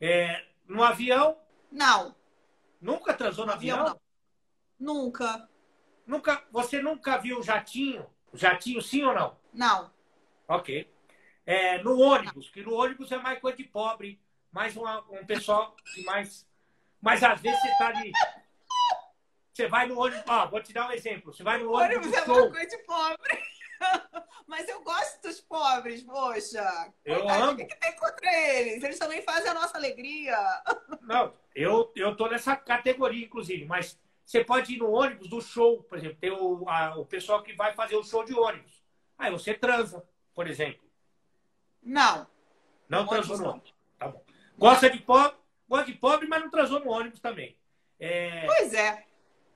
É, 0.00 0.42
no 0.66 0.82
avião? 0.82 1.36
Não. 1.70 2.16
Nunca 2.80 3.12
transou 3.12 3.44
no, 3.44 3.52
no 3.52 3.58
avião? 3.58 3.80
avião? 3.80 4.00
Nunca. 4.80 5.46
Nunca. 6.06 6.46
Você 6.50 6.80
nunca 6.80 7.18
viu 7.18 7.42
jatinho? 7.42 8.06
Jatinho, 8.32 8.80
sim 8.80 9.02
ou 9.02 9.12
não? 9.12 9.36
Não. 9.52 9.90
Ok. 10.48 10.90
É, 11.44 11.76
no 11.82 11.98
ônibus, 11.98 12.48
que 12.48 12.62
no 12.62 12.72
ônibus 12.72 13.12
é 13.12 13.18
mais 13.18 13.38
coisa 13.38 13.58
de 13.58 13.64
pobre, 13.64 14.18
mais 14.50 14.74
uma, 14.78 15.00
um 15.10 15.26
pessoal 15.26 15.76
que 15.92 16.02
mais. 16.04 16.46
Mas 17.06 17.22
às 17.22 17.40
vezes 17.40 17.60
você 17.60 17.68
tá 17.78 17.86
ali. 17.86 18.10
Você 19.54 19.68
vai 19.68 19.86
no 19.86 19.96
ônibus. 19.96 20.24
Ó, 20.28 20.48
vou 20.48 20.60
te 20.60 20.72
dar 20.72 20.88
um 20.88 20.90
exemplo. 20.90 21.32
Você 21.32 21.44
vai 21.44 21.56
no 21.62 21.70
ônibus. 21.72 22.08
ônibus 22.08 22.12
é 22.12 22.22
uma 22.24 22.50
coisa 22.50 22.66
de 22.66 22.78
pobre. 22.78 23.38
Mas 24.48 24.68
eu 24.68 24.82
gosto 24.82 25.22
dos 25.22 25.40
pobres, 25.40 26.02
poxa. 26.02 26.92
Eu 27.04 27.28
amo. 27.28 27.52
O 27.52 27.56
que, 27.58 27.64
que 27.64 27.76
tem 27.76 27.94
contra 27.94 28.28
eles? 28.50 28.82
Eles 28.82 28.98
também 28.98 29.22
fazem 29.22 29.48
a 29.48 29.54
nossa 29.54 29.78
alegria. 29.78 30.36
Não, 31.02 31.32
eu, 31.54 31.92
eu 31.94 32.16
tô 32.16 32.26
nessa 32.26 32.56
categoria, 32.56 33.24
inclusive, 33.24 33.64
mas 33.66 33.96
você 34.24 34.44
pode 34.44 34.74
ir 34.74 34.78
no 34.78 34.90
ônibus 34.90 35.28
do 35.28 35.40
show, 35.40 35.84
por 35.84 35.98
exemplo, 35.98 36.18
tem 36.20 36.32
o, 36.32 36.68
a, 36.68 36.96
o 36.98 37.06
pessoal 37.06 37.40
que 37.40 37.54
vai 37.54 37.72
fazer 37.72 37.94
o 37.94 38.02
show 38.02 38.24
de 38.24 38.34
ônibus. 38.34 38.82
Aí 39.16 39.30
você 39.30 39.54
transa, 39.54 40.04
por 40.34 40.48
exemplo. 40.48 40.82
Não. 41.80 42.26
Não 42.88 43.06
transou 43.06 43.38
no 43.38 43.50
ônibus. 43.50 43.74
Tá 43.96 44.08
bom. 44.08 44.24
Gosta 44.58 44.90
de 44.90 44.98
pobre, 44.98 45.36
gosta 45.68 45.86
de 45.86 45.98
pobre, 45.98 46.26
mas 46.28 46.42
não 46.42 46.50
transou 46.50 46.80
no 46.80 46.90
ônibus 46.90 47.20
também. 47.20 47.56
É... 47.98 48.46
Pois 48.46 48.72
é. 48.74 49.06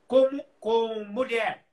Com, 0.07 0.39
com 0.59 1.05
mulher. 1.05 1.67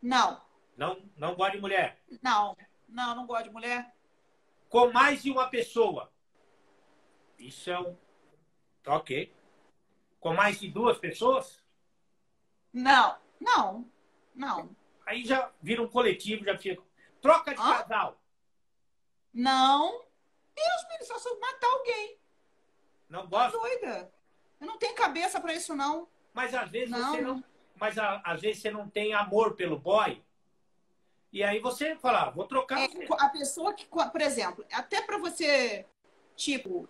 Não. 0.00 0.40
Não, 0.76 1.02
não 1.16 1.34
gosta 1.34 1.52
de 1.52 1.60
mulher? 1.60 2.02
Não. 2.22 2.56
Não, 2.88 3.14
não 3.14 3.26
gosto 3.26 3.44
de 3.44 3.50
mulher. 3.50 3.94
Com 4.68 4.90
mais 4.92 5.22
de 5.22 5.30
uma 5.30 5.48
pessoa. 5.48 6.12
Isso 7.38 7.70
é 7.70 7.78
um. 7.78 7.96
Ok. 8.86 9.34
Com 10.20 10.34
mais 10.34 10.58
de 10.60 10.68
duas 10.68 10.98
pessoas? 10.98 11.62
Não, 12.72 13.18
não, 13.40 13.90
não. 14.34 14.74
Aí 15.04 15.24
já 15.24 15.52
vira 15.60 15.82
um 15.82 15.88
coletivo, 15.88 16.44
já 16.44 16.56
fica. 16.56 16.82
Troca 17.20 17.54
de 17.54 17.60
Hã? 17.60 17.78
casal. 17.78 18.20
Não. 19.32 20.04
Deus 20.54 20.86
me 20.88 21.04
só 21.06 21.18
se 21.18 21.34
matar 21.38 21.66
alguém. 21.66 22.18
Não 23.12 23.26
gosta? 23.26 23.58
Doida. 23.58 24.10
Eu 24.58 24.66
não 24.66 24.78
tenho 24.78 24.94
cabeça 24.94 25.38
para 25.38 25.52
isso, 25.52 25.76
não. 25.76 26.08
Mas 26.32 26.54
às 26.54 26.70
vezes 26.70 26.88
não. 26.88 27.12
você 27.12 27.20
não. 27.20 27.44
Mas 27.76 27.96
às 27.98 28.40
vezes 28.40 28.62
você 28.62 28.70
não 28.70 28.88
tem 28.88 29.12
amor 29.12 29.54
pelo 29.54 29.78
boy. 29.78 30.22
E 31.30 31.44
aí 31.44 31.60
você 31.60 31.94
fala, 31.96 32.22
ah, 32.22 32.30
vou 32.30 32.46
trocar. 32.46 32.80
É, 32.80 32.88
a 33.18 33.28
pessoa 33.28 33.74
que, 33.74 33.86
por 33.86 34.20
exemplo, 34.20 34.64
até 34.72 35.02
para 35.02 35.18
você, 35.18 35.84
tipo, 36.34 36.88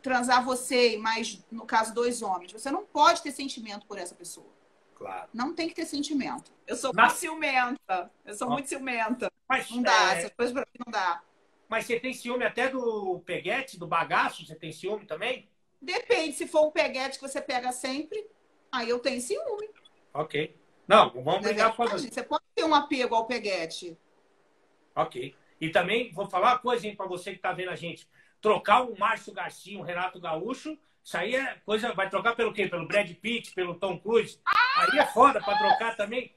transar 0.00 0.44
você 0.44 0.94
e 0.94 0.98
mais, 0.98 1.44
no 1.50 1.66
caso, 1.66 1.92
dois 1.92 2.22
homens, 2.22 2.52
você 2.52 2.70
não 2.70 2.84
pode 2.84 3.20
ter 3.20 3.32
sentimento 3.32 3.86
por 3.86 3.98
essa 3.98 4.14
pessoa. 4.14 4.48
Claro. 4.94 5.28
Não 5.32 5.52
tem 5.54 5.68
que 5.68 5.74
ter 5.74 5.86
sentimento. 5.86 6.52
Eu 6.66 6.76
sou 6.76 6.92
Na... 6.92 7.06
muito 7.06 7.18
ciumenta. 7.18 8.10
Eu 8.24 8.34
sou 8.34 8.50
muito 8.50 8.68
ciumenta. 8.68 9.32
Mas, 9.48 9.68
não 9.70 9.82
dá, 9.82 10.14
é... 10.14 10.18
essas 10.18 10.32
coisas 10.32 10.52
pra 10.52 10.62
mim 10.62 10.84
não 10.84 10.92
dá. 10.92 11.22
Mas 11.70 11.86
você 11.86 12.00
tem 12.00 12.12
ciúme 12.12 12.44
até 12.44 12.68
do 12.68 13.20
peguete, 13.20 13.78
do 13.78 13.86
bagaço? 13.86 14.44
Você 14.44 14.56
tem 14.56 14.72
ciúme 14.72 15.06
também? 15.06 15.48
Depende. 15.80 16.32
Se 16.32 16.48
for 16.48 16.66
um 16.66 16.72
peguete 16.72 17.16
que 17.16 17.28
você 17.28 17.40
pega 17.40 17.70
sempre, 17.70 18.26
aí 18.72 18.88
eu 18.90 18.98
tenho 18.98 19.20
ciúme. 19.20 19.70
Ok. 20.12 20.58
Não, 20.88 21.10
vamos 21.22 21.42
brigar 21.42 21.72
com 21.76 21.86
você. 21.86 22.10
Você 22.10 22.24
pode 22.24 22.42
ter 22.56 22.64
um 22.64 22.74
apego 22.74 23.14
ao 23.14 23.24
peguete. 23.24 23.96
Ok. 24.96 25.32
E 25.60 25.68
também 25.68 26.12
vou 26.12 26.28
falar 26.28 26.54
uma 26.54 26.58
coisa 26.58 26.92
para 26.96 27.06
você 27.06 27.30
que 27.30 27.36
está 27.36 27.52
vendo 27.52 27.70
a 27.70 27.76
gente. 27.76 28.08
Trocar 28.40 28.82
um 28.82 28.96
Márcio 28.98 29.32
Garcia, 29.32 29.78
um 29.78 29.82
Renato 29.82 30.18
Gaúcho, 30.18 30.76
isso 31.04 31.16
aí 31.16 31.36
é 31.36 31.54
coisa. 31.64 31.94
Vai 31.94 32.10
trocar 32.10 32.34
pelo 32.34 32.52
quê? 32.52 32.66
Pelo 32.66 32.88
Brad 32.88 33.08
Pitt, 33.14 33.54
pelo 33.54 33.76
Tom 33.76 33.96
Cruise? 34.00 34.40
Aí 34.76 34.98
é 34.98 35.06
foda 35.06 35.40
para 35.40 35.56
trocar 35.56 35.96
também. 35.96 36.34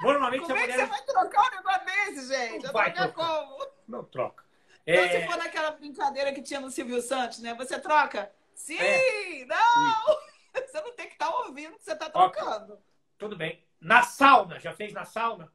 Normalmente 0.00 0.42
como 0.42 0.56
é 0.56 0.66
que 0.66 0.72
mulher... 0.72 0.86
você 0.86 0.90
vai 0.90 1.02
trocar 1.04 1.46
um 1.46 1.56
negócio 1.56 1.84
desse, 1.84 2.28
gente? 2.28 2.64
Não 2.64 2.72
vai 2.72 2.92
trocar. 2.92 3.44
como? 3.44 3.66
Não 3.86 4.04
troca. 4.04 4.42
Então, 4.86 5.04
é... 5.04 5.20
se 5.20 5.26
for 5.26 5.36
naquela 5.36 5.70
brincadeira 5.72 6.32
que 6.32 6.42
tinha 6.42 6.60
no 6.60 6.70
Silvio 6.70 7.00
Santos, 7.00 7.40
né? 7.40 7.54
Você 7.54 7.78
troca? 7.78 8.32
Sim! 8.54 8.78
É. 8.78 9.44
Não! 9.46 10.32
Você 10.54 10.80
não 10.82 10.92
tem 10.92 11.06
que 11.06 11.14
estar 11.14 11.30
tá 11.30 11.38
ouvindo 11.38 11.76
que 11.78 11.82
você 11.82 11.94
está 11.94 12.10
trocando. 12.10 12.74
Okay. 12.74 12.84
Tudo 13.16 13.36
bem. 13.36 13.64
Na 13.80 14.02
sauna, 14.02 14.60
já 14.60 14.74
fez 14.74 14.92
na 14.92 15.06
sauna? 15.06 15.50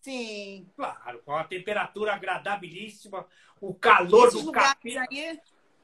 Sim. 0.00 0.70
Claro, 0.76 1.20
com 1.24 1.34
a 1.34 1.42
temperatura 1.42 2.14
agradabilíssima, 2.14 3.26
o 3.60 3.74
calor 3.74 4.28
Esses 4.28 4.44
do 4.44 4.52
café. 4.52 5.04
Aí 5.10 5.40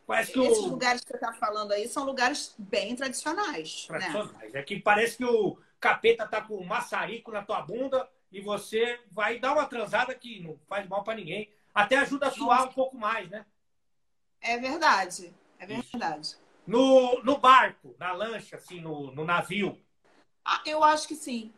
Parece 0.06 0.32
que 0.32 0.40
Esses 0.40 0.64
o... 0.64 0.68
lugares 0.68 1.02
que 1.02 1.08
você 1.08 1.16
está 1.16 1.32
falando 1.32 1.72
aí 1.72 1.88
são 1.88 2.04
lugares 2.04 2.54
bem 2.58 2.94
tradicionais. 2.94 3.88
Né? 3.90 3.98
Tradicionais. 3.98 4.52
Né? 4.52 4.60
É 4.60 4.62
que 4.62 4.78
parece 4.78 5.16
que 5.16 5.24
o 5.24 5.58
capeta 5.80 6.26
tá 6.26 6.40
com 6.42 6.56
um 6.56 6.64
maçarico 6.64 7.30
na 7.30 7.42
tua 7.42 7.62
bunda 7.62 8.08
e 8.30 8.40
você 8.40 9.00
vai 9.10 9.38
dar 9.38 9.52
uma 9.52 9.66
transada 9.66 10.14
que 10.14 10.40
não 10.40 10.58
faz 10.68 10.86
mal 10.88 11.02
para 11.02 11.14
ninguém. 11.14 11.50
Até 11.74 11.96
ajuda 11.96 12.28
a 12.28 12.30
suar 12.30 12.68
um 12.68 12.72
pouco 12.72 12.96
mais, 12.96 13.28
né? 13.28 13.44
É 14.40 14.56
verdade. 14.58 15.34
É 15.58 15.66
verdade. 15.66 16.36
No, 16.66 17.22
no 17.24 17.36
barco, 17.38 17.96
na 17.98 18.12
lancha, 18.12 18.56
assim, 18.56 18.80
no, 18.80 19.10
no 19.10 19.24
navio. 19.24 19.78
Ah, 20.44 20.62
eu 20.64 20.84
acho 20.84 21.08
que 21.08 21.16
sim. 21.16 21.52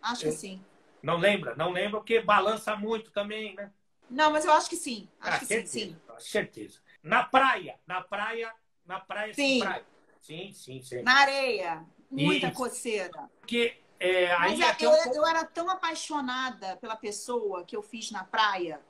Acho 0.00 0.26
eu... 0.26 0.30
que 0.30 0.38
sim. 0.38 0.64
Não 1.02 1.16
lembra? 1.16 1.54
Não 1.54 1.70
lembra 1.70 2.00
porque 2.00 2.20
balança 2.20 2.74
muito 2.74 3.10
também, 3.10 3.54
né? 3.54 3.72
Não, 4.10 4.32
mas 4.32 4.44
eu 4.44 4.52
acho 4.52 4.70
que 4.70 4.76
sim. 4.76 5.08
Acho 5.20 5.36
ah, 5.36 5.38
que 5.38 5.46
certeza, 5.46 5.72
sim, 5.72 5.90
sim. 5.90 5.96
Certeza. 6.18 6.80
Na 7.02 7.24
praia, 7.24 7.78
na 7.86 8.00
praia, 8.00 8.52
na 8.86 8.98
praia 8.98 9.34
sim. 9.34 9.60
praia. 9.60 9.84
Sim, 10.20 10.52
sim, 10.52 10.82
sim. 10.82 11.02
Na 11.02 11.18
areia, 11.20 11.84
muita 12.10 12.50
coceira. 12.50 13.30
Porque 13.40 13.80
é, 14.00 14.36
Mas 14.38 14.60
é, 14.60 14.76
eu, 14.80 14.90
um... 14.90 15.14
eu 15.14 15.26
era 15.26 15.44
tão 15.44 15.68
apaixonada 15.70 16.76
pela 16.76 16.96
pessoa 16.96 17.64
que 17.64 17.76
eu 17.76 17.82
fiz 17.82 18.10
na 18.10 18.24
praia 18.24 18.80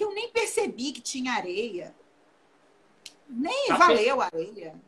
que 0.00 0.04
eu 0.04 0.14
nem 0.14 0.30
percebi 0.30 0.92
que 0.92 1.00
tinha 1.02 1.34
areia. 1.34 1.94
Nem 3.28 3.68
tá 3.68 3.76
valeu 3.76 4.16
pe... 4.16 4.22
areia. 4.22 4.82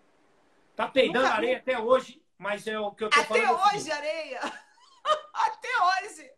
Tá 0.74 0.88
peidando 0.88 1.26
Nunca... 1.26 1.36
areia 1.36 1.58
até 1.58 1.78
hoje, 1.78 2.24
mas 2.38 2.66
é 2.66 2.78
o 2.78 2.92
que 2.92 3.04
eu 3.04 3.10
tô 3.10 3.20
até 3.20 3.28
falando. 3.28 3.60
Até 3.60 3.76
hoje, 3.76 3.90
areia. 3.90 4.40
até 5.34 5.68
hoje. 5.68 6.30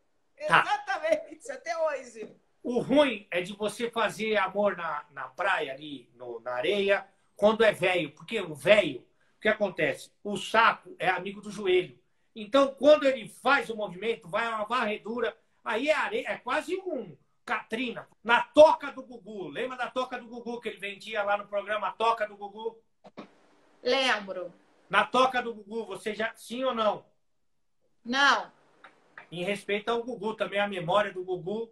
Tá. 0.48 0.60
Exatamente, 0.60 1.52
até 1.52 1.78
hoje. 1.78 2.36
O 2.64 2.80
ruim 2.80 3.28
é 3.30 3.42
de 3.42 3.52
você 3.52 3.88
fazer 3.88 4.38
amor 4.38 4.76
na, 4.76 5.06
na 5.12 5.28
praia, 5.28 5.72
ali 5.72 6.10
no, 6.16 6.40
na 6.40 6.54
areia, 6.54 7.06
quando 7.36 7.62
é 7.62 7.70
velho. 7.70 8.10
Porque 8.10 8.40
o 8.40 8.56
velho, 8.56 9.06
o 9.36 9.40
que 9.40 9.48
acontece? 9.48 10.10
O 10.24 10.36
saco 10.36 10.96
é 10.98 11.08
amigo 11.08 11.40
do 11.40 11.52
joelho. 11.52 11.96
Então, 12.34 12.74
quando 12.74 13.04
ele 13.04 13.28
faz 13.28 13.70
o 13.70 13.76
movimento, 13.76 14.28
vai 14.28 14.48
uma 14.48 14.64
varredura, 14.64 15.38
aí 15.64 15.90
é 15.90 15.94
areia, 15.94 16.28
é 16.28 16.38
quase 16.38 16.76
um 16.76 17.16
Katrina. 17.44 18.08
Na 18.22 18.42
toca 18.42 18.90
do 18.90 19.02
Gugu. 19.02 19.48
Lembra 19.48 19.76
da 19.76 19.90
toca 19.90 20.18
do 20.18 20.26
Gugu 20.26 20.60
que 20.60 20.68
ele 20.70 20.78
vendia 20.78 21.22
lá 21.22 21.36
no 21.36 21.46
programa 21.46 21.92
Toca 21.92 22.26
do 22.26 22.36
Gugu? 22.36 22.78
Lembro. 23.82 24.52
Na 24.88 25.04
toca 25.04 25.42
do 25.42 25.54
Gugu, 25.54 25.84
você 25.84 26.14
já. 26.14 26.32
Sim 26.34 26.64
ou 26.64 26.74
não? 26.74 27.04
Não. 28.04 28.50
Em 29.30 29.44
respeito 29.44 29.90
ao 29.90 30.02
Gugu, 30.02 30.34
também 30.34 30.60
a 30.60 30.68
memória 30.68 31.12
do 31.12 31.24
Gugu, 31.24 31.70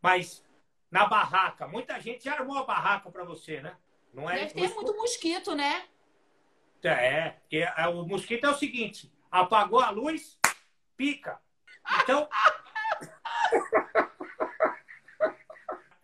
mas 0.00 0.44
na 0.90 1.06
barraca. 1.06 1.66
Muita 1.68 2.00
gente 2.00 2.24
já 2.24 2.34
armou 2.34 2.58
a 2.58 2.64
barraca 2.64 3.10
para 3.10 3.24
você, 3.24 3.60
né? 3.60 3.76
Não 4.12 4.28
é 4.30 4.46
Deve 4.46 4.54
ter 4.54 4.74
muito 4.74 4.96
mosquito, 4.96 5.54
né? 5.54 5.86
É, 6.82 7.30
porque 7.30 7.58
é, 7.58 7.88
o 7.88 8.04
mosquito 8.04 8.44
é 8.44 8.50
o 8.50 8.56
seguinte: 8.56 9.12
apagou 9.30 9.80
a 9.80 9.90
luz, 9.90 10.38
pica. 10.96 11.40
Então. 12.02 12.28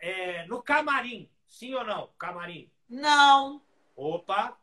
é, 0.03 0.45
no 0.47 0.61
camarim, 0.61 1.29
sim 1.47 1.73
ou 1.73 1.85
não? 1.85 2.09
Camarim. 2.17 2.69
Não. 2.89 3.61
Opa. 3.95 4.59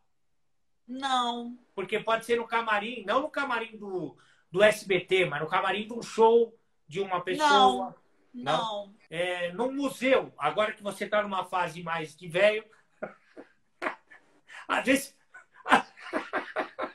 Não. 0.86 1.58
Porque 1.74 1.98
pode 1.98 2.26
ser 2.26 2.36
no 2.36 2.46
camarim, 2.46 3.04
não 3.06 3.22
no 3.22 3.30
camarim 3.30 3.78
do, 3.78 4.14
do 4.52 4.62
SBT, 4.62 5.24
mas 5.24 5.40
no 5.40 5.48
camarim 5.48 5.86
de 5.86 5.94
um 5.94 6.02
show 6.02 6.54
de 6.86 7.00
uma 7.00 7.22
pessoa. 7.22 7.96
Não. 8.34 8.44
Não. 8.44 8.94
É, 9.08 9.50
no 9.52 9.72
museu, 9.72 10.30
agora 10.36 10.74
que 10.74 10.82
você 10.82 11.06
está 11.06 11.22
numa 11.22 11.46
fase 11.46 11.82
mais 11.82 12.14
de 12.14 12.28
velho, 12.28 12.62
às 14.68 14.84
vezes. 14.84 15.16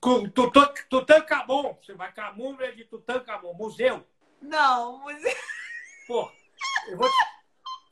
Com 0.00 0.28
Tutankhamon, 0.28 1.74
você 1.74 1.92
vai 1.92 2.12
com 2.12 2.22
a 2.22 2.32
múmia 2.32 2.74
de 2.74 2.86
Tutankhamon, 2.86 3.52
museu. 3.52 4.04
Não, 4.40 5.02
museu. 5.02 5.36
Pô, 6.06 6.32
eu 6.88 6.96
vou 6.96 7.06
te... 7.06 7.39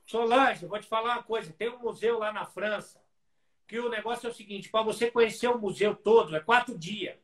Solange, 0.08 0.64
vou 0.64 0.80
te 0.80 0.88
falar 0.88 1.16
uma 1.16 1.22
coisa. 1.22 1.52
Tem 1.52 1.68
um 1.68 1.80
museu 1.80 2.18
lá 2.18 2.32
na 2.32 2.46
França 2.46 2.98
que 3.66 3.78
o 3.78 3.90
negócio 3.90 4.26
é 4.26 4.30
o 4.30 4.34
seguinte: 4.34 4.70
para 4.70 4.82
você 4.82 5.10
conhecer 5.10 5.48
o 5.48 5.58
museu 5.58 5.94
todo, 5.94 6.34
é 6.34 6.40
quatro 6.40 6.76
dias. 6.76 7.14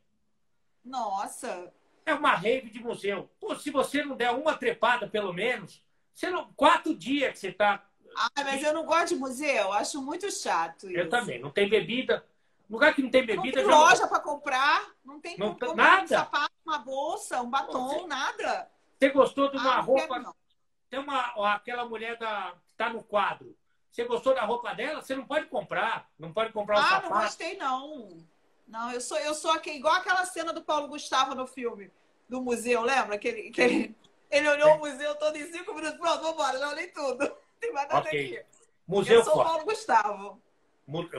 Nossa! 0.85 1.73
É 2.05 2.13
uma 2.13 2.35
rave 2.35 2.69
de 2.69 2.81
museu. 2.81 3.31
Pô, 3.41 3.57
se 3.57 3.71
você 3.71 4.05
não 4.05 4.15
der 4.15 4.31
uma 4.33 4.55
trepada, 4.55 5.09
pelo 5.09 5.33
menos, 5.33 5.83
você 6.15 6.29
não... 6.29 6.53
quatro 6.53 6.95
dias 6.95 7.33
que 7.33 7.39
você 7.39 7.49
está. 7.49 7.83
Ah, 8.15 8.45
mas 8.45 8.63
eu 8.63 8.75
não 8.75 8.85
gosto 8.85 9.15
de 9.15 9.17
museu, 9.17 9.73
acho 9.73 10.03
muito 10.03 10.31
chato. 10.31 10.87
Isso. 10.87 10.99
Eu 10.99 11.09
também. 11.09 11.41
Não 11.41 11.51
tem 11.51 11.67
bebida. 11.67 12.23
Lugar 12.69 12.95
que 12.95 13.03
não 13.03 13.11
tem 13.11 13.25
bebida. 13.25 13.63
Não 13.63 13.71
tem 13.71 13.79
loja 13.79 14.03
não... 14.03 14.09
para 14.11 14.21
comprar, 14.21 14.95
não 15.03 15.21
tem 15.21 15.39
não, 15.39 15.55
comprar 15.55 15.75
nada. 15.75 16.05
um 16.05 16.09
sapato, 16.09 16.55
uma 16.67 16.79
bolsa, 16.79 17.41
um 17.41 17.49
batom, 17.49 17.89
você... 17.89 18.07
nada. 18.07 18.71
Você 18.99 19.09
gostou 19.09 19.51
de 19.51 19.57
uma 19.57 19.77
ah, 19.77 19.81
roupa? 19.81 20.21
Quero, 20.21 20.37
tem 20.91 21.01
uma, 21.01 21.55
aquela 21.55 21.87
mulher 21.87 22.19
da, 22.19 22.55
está 22.75 22.91
no 22.91 23.03
quadro. 23.03 23.57
Você 23.91 24.05
gostou 24.05 24.35
da 24.35 24.45
roupa 24.45 24.75
dela? 24.75 25.01
Você 25.01 25.15
não 25.15 25.27
pode 25.27 25.47
comprar. 25.47 26.11
Não 26.19 26.33
pode 26.33 26.53
comprar 26.53 26.77
o 26.77 26.79
ah, 26.81 26.83
sapato. 26.83 27.07
Ah, 27.07 27.11
não 27.11 27.23
gostei, 27.23 27.57
não. 27.57 28.19
Não, 28.67 28.93
eu 28.93 29.01
sou, 29.01 29.19
eu 29.19 29.35
sou 29.35 29.53
aqui, 29.53 29.71
igual 29.71 29.95
aquela 29.95 30.25
cena 30.25 30.53
do 30.53 30.63
Paulo 30.63 30.89
Gustavo 30.89 31.35
no 31.35 31.47
filme 31.47 31.91
do 32.29 32.41
museu, 32.41 32.83
lembra? 32.83 33.19
Que 33.19 33.29
ele, 33.29 33.51
que 33.51 33.61
ele, 33.61 33.97
ele 34.31 34.49
olhou 34.49 34.71
é. 34.71 34.75
o 34.75 34.79
museu 34.79 35.15
todo 35.17 35.37
em 35.37 35.53
cinco 35.53 35.75
minutos. 35.75 35.99
Pronto, 35.99 36.23
vambora, 36.23 36.59
já 36.59 36.69
olhei 36.71 36.89
tudo. 36.89 37.31
Tem 37.61 37.73
mais 37.73 37.89
nada 37.89 38.09
okay. 38.09 38.39
aqui. 38.39 38.47
Museu 38.87 39.19
eu 39.19 39.25
sou 39.25 39.35
fora. 39.35 39.49
Paulo 39.49 39.65
Gustavo. 39.65 40.43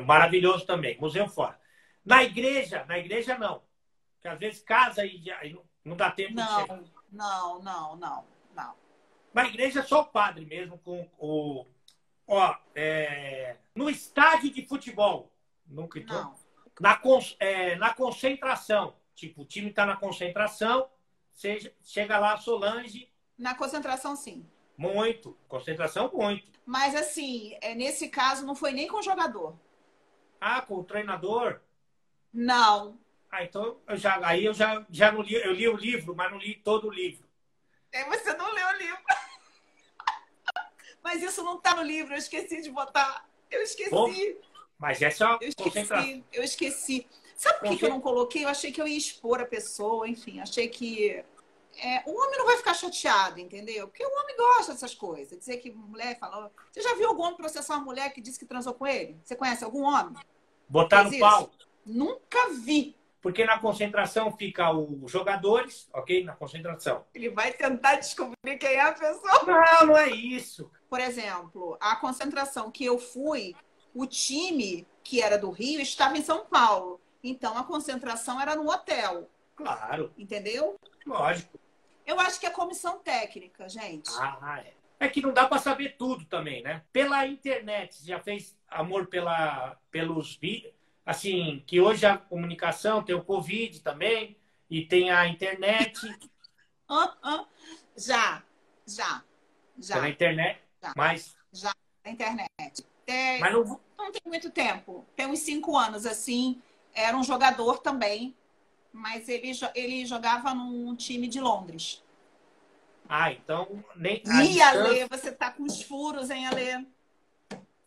Maravilhoso 0.05 0.65
também. 0.65 0.99
Museu 0.99 1.27
fora. 1.27 1.59
Na 2.03 2.23
igreja, 2.23 2.85
na 2.85 2.97
igreja 2.97 3.37
não. 3.37 3.63
Porque 4.15 4.27
às 4.27 4.39
vezes 4.39 4.61
casa 4.61 5.05
e 5.05 5.17
já, 5.23 5.39
não 5.83 5.95
dá 5.95 6.11
tempo 6.11 6.33
não, 6.33 6.45
de 6.45 6.61
chegar. 6.61 6.83
Não, 7.11 7.59
não, 7.61 7.95
não, 7.95 8.25
não. 8.53 8.84
Na 9.35 9.45
igreja 9.45 9.83
só 9.83 9.99
o 9.99 10.05
padre 10.05 10.45
mesmo 10.45 10.77
com 10.77 11.09
o. 11.19 11.65
Ó, 12.25 12.55
é, 12.73 13.57
no 13.75 13.89
estádio 13.89 14.49
de 14.49 14.65
futebol. 14.65 15.29
Nunca 15.67 15.99
entrou. 15.99 16.21
Não. 16.21 16.35
Na, 16.79 16.97
é, 17.37 17.75
na 17.75 17.93
concentração. 17.93 18.95
Tipo, 19.13 19.41
o 19.41 19.45
time 19.45 19.71
está 19.71 19.85
na 19.85 19.97
concentração, 19.97 20.89
seja, 21.33 21.73
chega 21.83 22.17
lá 22.17 22.35
a 22.35 22.37
Solange. 22.37 23.11
Na 23.37 23.53
concentração, 23.55 24.15
sim. 24.15 24.49
Muito. 24.77 25.37
Concentração, 25.49 26.09
muito. 26.13 26.57
Mas, 26.65 26.95
assim, 26.95 27.57
é, 27.59 27.75
nesse 27.75 28.07
caso, 28.07 28.45
não 28.45 28.55
foi 28.55 28.71
nem 28.71 28.87
com 28.87 28.99
o 28.99 29.03
jogador. 29.03 29.59
Ah, 30.39 30.61
com 30.61 30.75
o 30.75 30.83
treinador? 30.83 31.59
Não. 32.33 32.97
Ah, 33.29 33.43
então 33.43 33.81
eu 33.85 33.97
já, 33.97 34.25
aí 34.25 34.45
eu 34.45 34.53
já, 34.53 34.85
já 34.89 35.11
não 35.11 35.21
li, 35.21 35.33
eu 35.33 35.51
li 35.51 35.67
o 35.67 35.75
livro, 35.75 36.15
mas 36.15 36.31
não 36.31 36.37
li 36.37 36.55
todo 36.55 36.87
o 36.87 36.93
livro. 36.93 37.25
É, 37.95 38.03
você 38.05 38.33
não 38.33 38.53
leu 38.53 38.67
o 38.67 38.77
livro. 38.77 39.04
Mas 41.05 41.21
isso 41.21 41.43
não 41.43 41.57
está 41.57 41.75
no 41.75 41.83
livro, 41.83 42.15
eu 42.15 42.17
esqueci 42.17 42.63
de 42.63 42.71
botar. 42.71 43.29
Eu 43.51 43.61
esqueci. 43.61 43.91
Bom, 43.91 44.11
mas 44.79 44.99
é 45.03 45.11
só 45.11 45.37
eu 45.39 45.49
esqueci, 45.49 46.23
eu 46.33 46.43
esqueci. 46.43 47.07
Sabe 47.37 47.59
por 47.59 47.69
que, 47.69 47.77
que 47.77 47.85
eu 47.85 47.89
não 47.89 48.01
coloquei? 48.01 48.43
Eu 48.43 48.49
achei 48.49 48.71
que 48.71 48.81
eu 48.81 48.87
ia 48.87 48.97
expor 48.97 49.39
a 49.39 49.45
pessoa, 49.45 50.09
enfim, 50.09 50.39
achei 50.39 50.67
que 50.67 51.23
é, 51.77 52.01
o 52.07 52.11
homem 52.11 52.39
não 52.39 52.45
vai 52.45 52.57
ficar 52.57 52.73
chateado, 52.73 53.39
entendeu? 53.39 53.87
Porque 53.87 54.03
o 54.03 54.19
homem 54.19 54.35
gosta 54.35 54.73
dessas 54.73 54.95
coisas. 54.95 55.37
Dizer 55.37 55.57
que 55.57 55.69
mulher 55.71 56.17
falou. 56.17 56.49
Você 56.71 56.81
já 56.81 56.95
viu 56.95 57.09
algum 57.09 57.21
homem 57.21 57.37
processar 57.37 57.75
uma 57.75 57.85
mulher 57.85 58.11
que 58.11 58.19
disse 58.19 58.39
que 58.39 58.45
transou 58.45 58.73
com 58.73 58.87
ele? 58.87 59.15
Você 59.23 59.35
conhece 59.35 59.63
algum 59.63 59.83
homem? 59.83 60.15
Botar 60.67 61.03
no 61.03 61.19
pau. 61.19 61.51
Nunca 61.85 62.49
vi. 62.49 62.97
Porque 63.25 63.43
na 63.43 63.57
concentração 63.57 64.31
fica 64.37 64.71
os 64.71 65.11
jogadores, 65.11 65.89
ok? 65.91 66.23
Na 66.23 66.35
concentração. 66.35 67.03
Ele 67.11 67.29
vai 67.29 67.51
tentar 67.51 67.95
descobrir 67.95 68.55
quem 68.59 68.75
é 68.75 68.81
a 68.81 68.91
pessoa. 68.91 69.43
Não, 69.47 69.87
não 69.87 69.97
é 69.97 70.11
isso. 70.11 70.71
Por 70.87 70.99
exemplo, 70.99 71.75
a 71.81 71.95
concentração 71.95 72.69
que 72.69 72.85
eu 72.85 72.99
fui, 72.99 73.55
o 73.95 74.05
time 74.05 74.85
que 75.03 75.23
era 75.23 75.39
do 75.39 75.49
Rio 75.49 75.81
estava 75.81 76.15
em 76.15 76.21
São 76.21 76.45
Paulo. 76.45 77.01
Então 77.23 77.57
a 77.57 77.63
concentração 77.63 78.39
era 78.39 78.55
no 78.55 78.69
hotel. 78.69 79.27
Claro. 79.55 80.13
Entendeu? 80.15 80.79
Lógico. 81.03 81.59
Eu 82.05 82.19
acho 82.19 82.39
que 82.39 82.45
é 82.45 82.51
comissão 82.51 82.99
técnica, 82.99 83.67
gente. 83.67 84.11
Ah, 84.19 84.61
é. 84.63 84.73
É 84.99 85.09
que 85.09 85.23
não 85.23 85.33
dá 85.33 85.47
para 85.47 85.57
saber 85.57 85.95
tudo 85.97 86.25
também, 86.25 86.61
né? 86.61 86.83
Pela 86.93 87.25
internet, 87.25 88.05
já 88.05 88.19
fez 88.19 88.55
amor 88.69 89.07
pela, 89.07 89.79
pelos 89.89 90.35
vídeos. 90.35 90.75
Assim, 91.05 91.63
que 91.67 91.79
hoje 91.79 92.05
a 92.05 92.17
comunicação 92.17 93.03
tem 93.03 93.15
o 93.15 93.23
Covid 93.23 93.79
também, 93.81 94.37
e 94.69 94.85
tem 94.85 95.11
a 95.11 95.27
internet. 95.27 95.99
já, 97.95 98.43
já, 98.87 99.23
já. 99.77 99.95
Pela 99.95 100.09
internet, 100.09 100.59
já. 100.81 100.93
mas... 100.95 101.35
Já, 101.53 101.73
na 102.03 102.11
internet. 102.11 102.85
É, 103.07 103.37
mas 103.39 103.53
não... 103.53 103.79
não 103.97 104.11
tem 104.11 104.21
muito 104.25 104.49
tempo. 104.49 105.05
Tem 105.15 105.27
uns 105.27 105.39
cinco 105.39 105.77
anos, 105.77 106.05
assim. 106.05 106.61
Era 106.93 107.15
um 107.15 107.23
jogador 107.23 107.77
também 107.79 108.35
mas 108.95 109.27
ele, 109.27 109.51
ele 109.75 110.05
jogava 110.05 110.53
num 110.53 110.95
time 110.95 111.27
de 111.27 111.41
Londres. 111.41 112.01
Ah, 113.07 113.31
então 113.31 113.83
nem. 113.95 114.23
Ih, 114.25 114.61
Ale, 114.61 115.05
você 115.09 115.31
tá 115.31 115.51
com 115.51 115.63
os 115.63 115.81
furos, 115.81 116.29
hein, 116.29 116.47
Ale? 116.47 116.87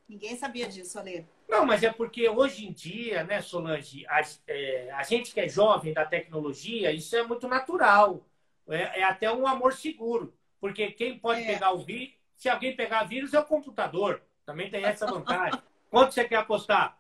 Ninguém 0.09 0.37
sabia 0.37 0.67
disso, 0.67 0.99
Ale. 0.99 1.29
Não, 1.47 1.67
mas 1.67 1.83
é 1.83 1.93
porque 1.93 2.29
hoje 2.29 2.67
em 2.67 2.73
dia, 2.73 3.25
né, 3.25 3.43
Solange, 3.43 4.07
a, 4.07 4.23
é, 4.47 4.91
a 4.93 5.03
gente 5.03 5.35
que 5.35 5.41
é 5.41 5.49
jovem 5.49 5.93
da 5.93 6.07
tecnologia, 6.07 6.91
isso 6.91 7.15
é 7.15 7.23
muito 7.23 7.47
natural. 7.47 8.27
É, 8.69 9.01
é 9.01 9.05
até 9.05 9.31
um 9.31 9.47
amor 9.47 9.75
seguro. 9.75 10.35
Porque 10.61 10.91
quem 10.93 11.19
pode 11.19 11.43
é. 11.43 11.47
pegar 11.47 11.73
o 11.73 11.79
vírus, 11.79 12.15
se 12.37 12.49
alguém 12.49 12.75
pegar 12.75 13.05
vírus, 13.05 13.35
é 13.35 13.41
o 13.41 13.45
computador. 13.45 14.23
Também 14.47 14.71
tem 14.71 14.83
essa 14.85 15.05
vantagem. 15.07 15.61
Quanto 15.91 16.15
você 16.15 16.25
quer 16.25 16.37
apostar? 16.37 16.99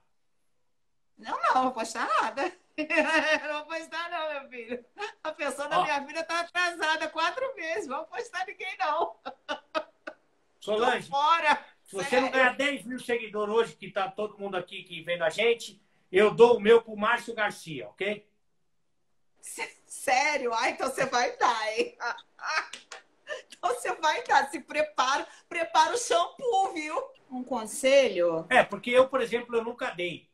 Não, 1.16 1.32
não, 1.32 1.62
vou 1.62 1.68
apostar 1.68 2.08
nada. 2.20 2.42
não 3.42 3.64
vou 3.64 3.74
apostar, 3.74 4.10
não, 4.10 4.32
meu 4.32 4.50
filho. 4.50 4.84
A 5.24 5.32
pessoa 5.32 5.66
da 5.68 5.80
Ó, 5.80 5.82
minha 5.82 6.06
filha 6.06 6.24
tá 6.24 6.40
atrasada 6.40 7.08
quatro 7.08 7.54
meses. 7.56 7.88
Vou 7.88 7.96
apostar 7.96 8.46
ninguém, 8.46 8.76
não. 8.78 9.16
Solange, 10.60 11.08
fora. 11.08 11.58
Se 11.88 11.96
você 11.96 12.10
Sério? 12.10 12.26
não 12.26 12.30
ganhar 12.30 12.54
10 12.54 12.84
mil 12.84 13.00
seguidores 13.00 13.54
hoje, 13.54 13.74
que 13.74 13.90
tá 13.90 14.10
todo 14.10 14.38
mundo 14.38 14.58
aqui 14.58 14.82
que 14.82 15.00
vendo 15.00 15.22
a 15.22 15.30
gente, 15.30 15.80
eu 16.12 16.30
dou 16.30 16.58
o 16.58 16.60
meu 16.60 16.82
pro 16.82 16.94
Márcio 16.94 17.34
Garcia, 17.34 17.88
ok? 17.88 18.28
Sério? 19.86 20.52
Ah, 20.52 20.68
então 20.68 20.90
você 20.90 21.06
vai 21.06 21.34
dar, 21.38 21.72
hein? 21.72 21.96
Então 23.50 23.74
você 23.74 23.94
vai 23.96 24.24
dar. 24.24 24.48
Se 24.50 24.58
prepara, 24.60 25.26
prepara 25.48 25.94
o 25.94 25.98
shampoo, 25.98 26.72
viu? 26.72 26.96
Um 27.30 27.44
conselho? 27.44 28.46
É, 28.48 28.62
porque 28.62 28.90
eu, 28.90 29.06
por 29.06 29.20
exemplo, 29.20 29.54
eu 29.54 29.62
nunca 29.62 29.90
dei. 29.90 30.30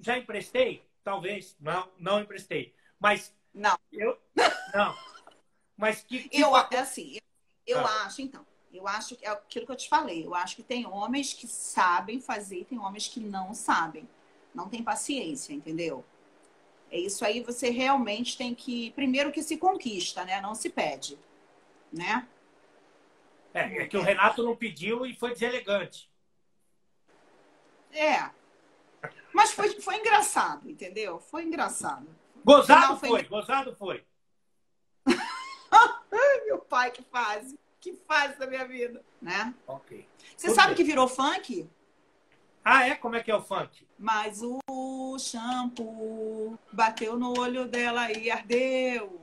Já 0.00 0.16
emprestei? 0.16 0.82
Talvez. 1.04 1.54
Não, 1.60 1.90
não 1.98 2.20
emprestei. 2.20 2.74
Mas. 2.98 3.34
Não. 3.52 3.78
Eu. 3.92 4.18
Não. 4.72 4.96
Mas 5.76 6.02
que. 6.02 6.28
que 6.28 6.40
eu, 6.40 6.56
é 6.56 6.78
assim, 6.78 7.18
eu, 7.66 7.78
eu 7.78 7.86
ah. 7.86 8.06
acho, 8.06 8.22
então. 8.22 8.46
Eu 8.72 8.88
acho 8.88 9.16
que 9.16 9.26
é 9.26 9.30
aquilo 9.30 9.66
que 9.66 9.72
eu 9.72 9.76
te 9.76 9.88
falei. 9.88 10.24
Eu 10.24 10.34
acho 10.34 10.56
que 10.56 10.62
tem 10.62 10.86
homens 10.86 11.34
que 11.34 11.46
sabem 11.46 12.20
fazer 12.20 12.60
e 12.60 12.64
tem 12.64 12.78
homens 12.78 13.08
que 13.08 13.20
não 13.20 13.54
sabem. 13.54 14.08
Não 14.54 14.68
tem 14.68 14.82
paciência, 14.82 15.52
entendeu? 15.52 16.04
É 16.90 16.98
isso 16.98 17.24
aí, 17.24 17.42
você 17.42 17.70
realmente 17.70 18.36
tem 18.36 18.54
que. 18.54 18.90
Primeiro 18.92 19.32
que 19.32 19.42
se 19.42 19.56
conquista, 19.56 20.24
né? 20.24 20.40
Não 20.40 20.54
se 20.54 20.70
pede. 20.70 21.18
Né? 21.92 22.26
É, 23.54 23.82
é 23.82 23.86
que 23.86 23.96
o 23.96 24.02
Renato 24.02 24.42
não 24.42 24.56
pediu 24.56 25.04
e 25.06 25.14
foi 25.14 25.30
deselegante. 25.32 26.10
É, 27.90 28.30
mas 29.32 29.52
foi, 29.52 29.80
foi 29.80 29.96
engraçado, 29.96 30.68
entendeu? 30.70 31.18
Foi 31.18 31.44
engraçado. 31.44 32.06
Gozado 32.44 32.98
foi, 32.98 33.08
foi, 33.08 33.22
gozado 33.24 33.76
foi. 33.76 34.04
Ai, 35.06 36.44
meu 36.44 36.58
pai, 36.58 36.90
que 36.90 37.02
fase. 37.02 37.58
Que 37.82 37.92
fase 37.94 38.38
da 38.38 38.46
minha 38.46 38.64
vida, 38.64 39.04
né? 39.20 39.52
Ok. 39.66 40.06
Você 40.36 40.46
Tudo 40.46 40.54
sabe 40.54 40.68
bem. 40.68 40.76
que 40.76 40.84
virou 40.84 41.08
funk? 41.08 41.68
Ah, 42.64 42.86
é? 42.86 42.94
Como 42.94 43.16
é 43.16 43.22
que 43.22 43.28
é 43.28 43.34
o 43.34 43.42
funk? 43.42 43.84
Mas 43.98 44.40
o 44.40 45.18
shampoo 45.18 46.56
bateu 46.72 47.18
no 47.18 47.36
olho 47.36 47.66
dela 47.66 48.12
e 48.12 48.30
ardeu. 48.30 49.20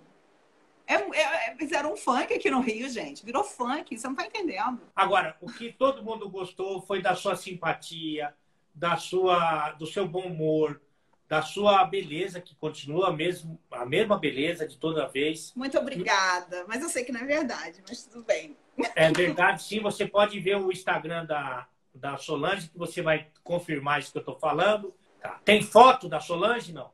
É, 0.85 0.95
é, 0.95 1.51
é- 1.51 1.55
fizeram 1.55 1.93
um 1.93 1.95
funk 1.95 2.33
aqui 2.33 2.51
no 2.51 2.59
Rio, 2.59 2.89
gente. 2.89 3.23
Virou 3.25 3.45
funk, 3.45 3.97
você 3.97 4.05
não 4.05 4.15
tá 4.15 4.25
entendendo. 4.25 4.81
Agora, 4.93 5.37
o 5.39 5.49
que 5.49 5.71
todo 5.71 6.03
mundo 6.03 6.29
gostou 6.29 6.81
foi 6.81 7.01
da 7.01 7.15
sua 7.15 7.37
simpatia, 7.37 8.35
da 8.75 8.97
sua, 8.97 9.71
do 9.71 9.87
seu 9.87 10.05
bom 10.05 10.23
humor, 10.27 10.81
da 11.29 11.43
sua 11.43 11.85
beleza, 11.85 12.41
que 12.41 12.55
continua 12.55 13.13
mesmo, 13.13 13.59
a 13.69 13.85
mesma 13.85 14.17
beleza 14.17 14.67
de 14.67 14.75
toda 14.77 15.07
vez. 15.07 15.53
Muito 15.55 15.77
obrigada. 15.77 16.65
Mas 16.67 16.81
eu 16.81 16.89
sei 16.89 17.03
que 17.05 17.11
não 17.11 17.21
é 17.21 17.25
verdade, 17.25 17.83
mas 17.87 18.03
tudo 18.05 18.25
bem. 18.25 18.57
É 18.95 19.11
verdade, 19.11 19.61
sim. 19.61 19.79
Você 19.79 20.07
pode 20.07 20.39
ver 20.39 20.55
o 20.57 20.71
Instagram 20.71 21.25
da, 21.27 21.67
da 21.93 22.17
Solange, 22.17 22.67
que 22.69 22.77
você 22.79 23.03
vai 23.03 23.27
confirmar 23.43 23.99
isso 23.99 24.11
que 24.11 24.17
eu 24.17 24.21
estou 24.21 24.39
falando. 24.39 24.91
Tá. 25.21 25.39
Tem 25.45 25.61
foto 25.61 26.09
da 26.09 26.19
Solange, 26.19 26.73
não? 26.73 26.91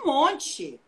Um 0.00 0.06
monte. 0.06 0.80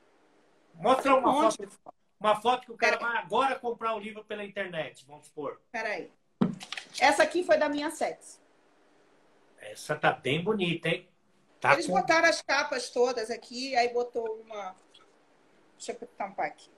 Mostra 0.75 1.13
Um 1.17 1.19
uma 1.19 1.33
monte. 1.33 1.57
foto, 1.57 1.79
uma 2.21 2.37
foto 2.41 2.67
que 2.67 2.73
o 2.73 2.77
cara 2.77 2.97
vai 2.97 3.17
agora 3.17 3.59
comprar 3.59 3.97
o 3.97 3.99
livro 3.99 4.23
pela 4.25 4.45
internet, 4.45 5.05
vamos 5.05 5.27
supor. 5.27 5.61
Peraí. 5.73 6.09
Essa 7.01 7.25
aqui 7.25 7.43
foi 7.43 7.59
da 7.59 7.69
minha 7.69 7.91
sex. 7.91 8.41
Essa 9.59 9.97
tá 9.97 10.13
bem 10.13 10.41
bonita, 10.45 10.89
hein? 10.89 11.09
Tá 11.61 11.75
Eles 11.75 11.87
com- 11.87 11.93
botaram 11.93 12.29
as 12.29 12.41
capas 12.41 12.91
todas 12.91 13.31
aqui, 13.31 13.77
aí 13.77 13.93
botou 13.93 14.41
uma. 14.43 14.75
Deixa 15.77 15.93
eu 15.93 16.09
tampar 16.17 16.47
aqui. 16.47 16.71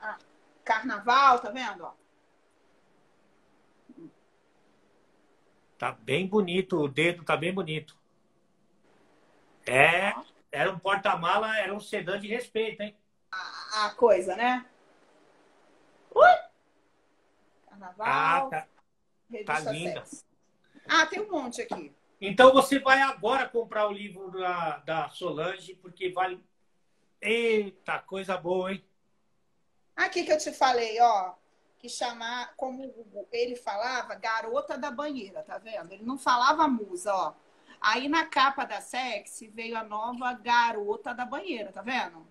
Ah, 0.00 0.18
carnaval, 0.64 1.38
tá 1.38 1.50
vendo? 1.50 1.84
ó? 1.84 1.92
Tá 5.78 5.92
bem 5.92 6.26
bonito, 6.26 6.78
o 6.78 6.88
dedo 6.88 7.24
tá 7.24 7.36
bem 7.36 7.52
bonito. 7.52 7.96
É, 9.66 10.12
era 10.50 10.70
um 10.70 10.78
porta-mala, 10.78 11.56
era 11.58 11.72
um 11.74 11.80
sedã 11.80 12.18
de 12.18 12.28
respeito, 12.28 12.82
hein? 12.82 12.96
A 13.30 13.90
coisa, 13.90 14.36
né? 14.36 14.66
Ui! 16.14 16.26
Carnaval. 17.68 18.06
Ah, 18.06 18.48
tá. 18.50 18.68
tá 19.46 19.60
linda. 19.72 20.04
Sex. 20.04 20.26
Ah, 20.88 21.06
tem 21.06 21.20
um 21.20 21.30
monte 21.30 21.62
aqui. 21.62 21.94
Então 22.24 22.52
você 22.52 22.78
vai 22.78 23.02
agora 23.02 23.48
comprar 23.48 23.88
o 23.88 23.92
livro 23.92 24.30
da, 24.30 24.78
da 24.78 25.08
Solange, 25.08 25.74
porque 25.74 26.08
vale. 26.10 26.40
Eita, 27.20 27.98
coisa 27.98 28.36
boa, 28.36 28.72
hein? 28.72 28.84
Aqui 29.96 30.22
que 30.22 30.30
eu 30.32 30.38
te 30.38 30.52
falei, 30.52 31.00
ó, 31.00 31.34
que 31.80 31.88
chamar, 31.88 32.54
como 32.56 32.94
ele 33.32 33.56
falava, 33.56 34.14
garota 34.14 34.78
da 34.78 34.88
banheira, 34.88 35.42
tá 35.42 35.58
vendo? 35.58 35.92
Ele 35.92 36.04
não 36.04 36.16
falava 36.16 36.68
musa, 36.68 37.12
ó. 37.12 37.34
Aí 37.80 38.08
na 38.08 38.24
capa 38.24 38.64
da 38.64 38.80
Sexy 38.80 39.48
veio 39.48 39.76
a 39.76 39.82
nova 39.82 40.32
garota 40.32 41.12
da 41.12 41.26
banheira, 41.26 41.72
tá 41.72 41.82
vendo? 41.82 42.24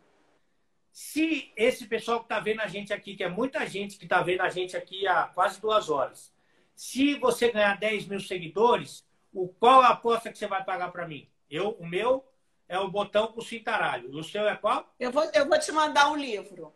Se 0.90 1.52
esse 1.58 1.86
pessoal 1.86 2.22
que 2.22 2.30
tá 2.30 2.40
vendo 2.40 2.62
a 2.62 2.68
gente 2.68 2.94
aqui, 2.94 3.18
que 3.18 3.26
é 3.26 3.30
muita 3.30 3.66
gente 3.66 3.98
que 3.98 4.08
tá 4.08 4.22
vendo 4.22 4.40
a 4.40 4.50
gente 4.50 4.78
aqui 4.78 5.06
há 5.06 5.24
quase 5.24 5.60
duas 5.60 5.90
horas, 5.90 6.34
se 6.74 7.16
você 7.16 7.52
ganhar 7.52 7.78
10 7.78 8.08
mil 8.08 8.22
seguidores, 8.22 9.06
o 9.34 9.48
qual 9.48 9.82
a 9.82 9.90
aposta 9.90 10.32
que 10.32 10.38
você 10.38 10.48
vai 10.48 10.64
pagar 10.64 10.92
para 10.92 11.08
mim? 11.08 11.30
Eu, 11.50 11.72
o 11.80 11.86
meu 11.86 12.26
é 12.68 12.78
o 12.80 12.90
botão 12.90 13.28
com 13.28 13.42
cintaralho. 13.42 14.12
O 14.18 14.24
seu 14.24 14.48
é 14.48 14.56
qual? 14.56 14.94
Eu 15.00 15.12
vou, 15.12 15.24
eu 15.34 15.48
vou 15.48 15.60
te 15.60 15.72
mandar 15.72 16.10
um 16.12 16.16
livro. 16.16 16.74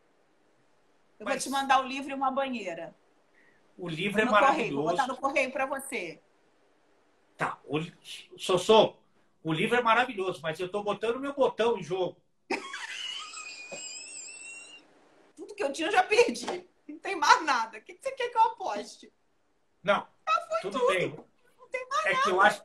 Eu 1.20 1.26
Mas- 1.26 1.36
vou 1.36 1.44
te 1.44 1.50
mandar 1.50 1.82
um 1.82 1.88
livro 1.88 2.12
e 2.12 2.14
uma 2.14 2.32
banheira. 2.32 2.96
O 3.78 3.90
livro 3.90 4.22
é 4.22 4.26
no 4.26 4.32
correio, 4.32 4.76
vou 4.76 4.86
maravilhoso. 4.86 4.92
botar 4.92 5.08
no 5.08 5.18
correio 5.18 5.52
para 5.52 5.66
você. 5.66 6.22
Tá, 7.38 7.60
o, 7.66 7.80
Sossô, 8.38 8.96
o 9.44 9.52
livro 9.52 9.76
é 9.76 9.82
maravilhoso, 9.82 10.40
mas 10.42 10.58
eu 10.60 10.70
tô 10.70 10.82
botando 10.82 11.20
meu 11.20 11.34
botão 11.34 11.78
em 11.78 11.84
jogo. 11.84 12.16
Tudo 15.36 15.54
que 15.54 15.64
eu 15.64 15.74
tinha 15.74 15.90
eu 15.90 15.92
já 15.92 16.04
perdi. 16.04 16.66
Não 16.88 17.00
tem 17.00 17.16
mais 17.16 17.44
nada. 17.46 17.78
O 17.78 17.82
que 17.82 17.98
você 18.02 18.12
quer 18.12 18.30
que 18.30 18.38
eu 18.38 18.42
aposte? 18.44 19.12
Não, 19.84 20.08
tudo, 20.62 20.88
bem. 20.88 21.16
É 22.06 22.16
que 22.16 22.30
eu 22.30 22.42
acho 22.42 22.64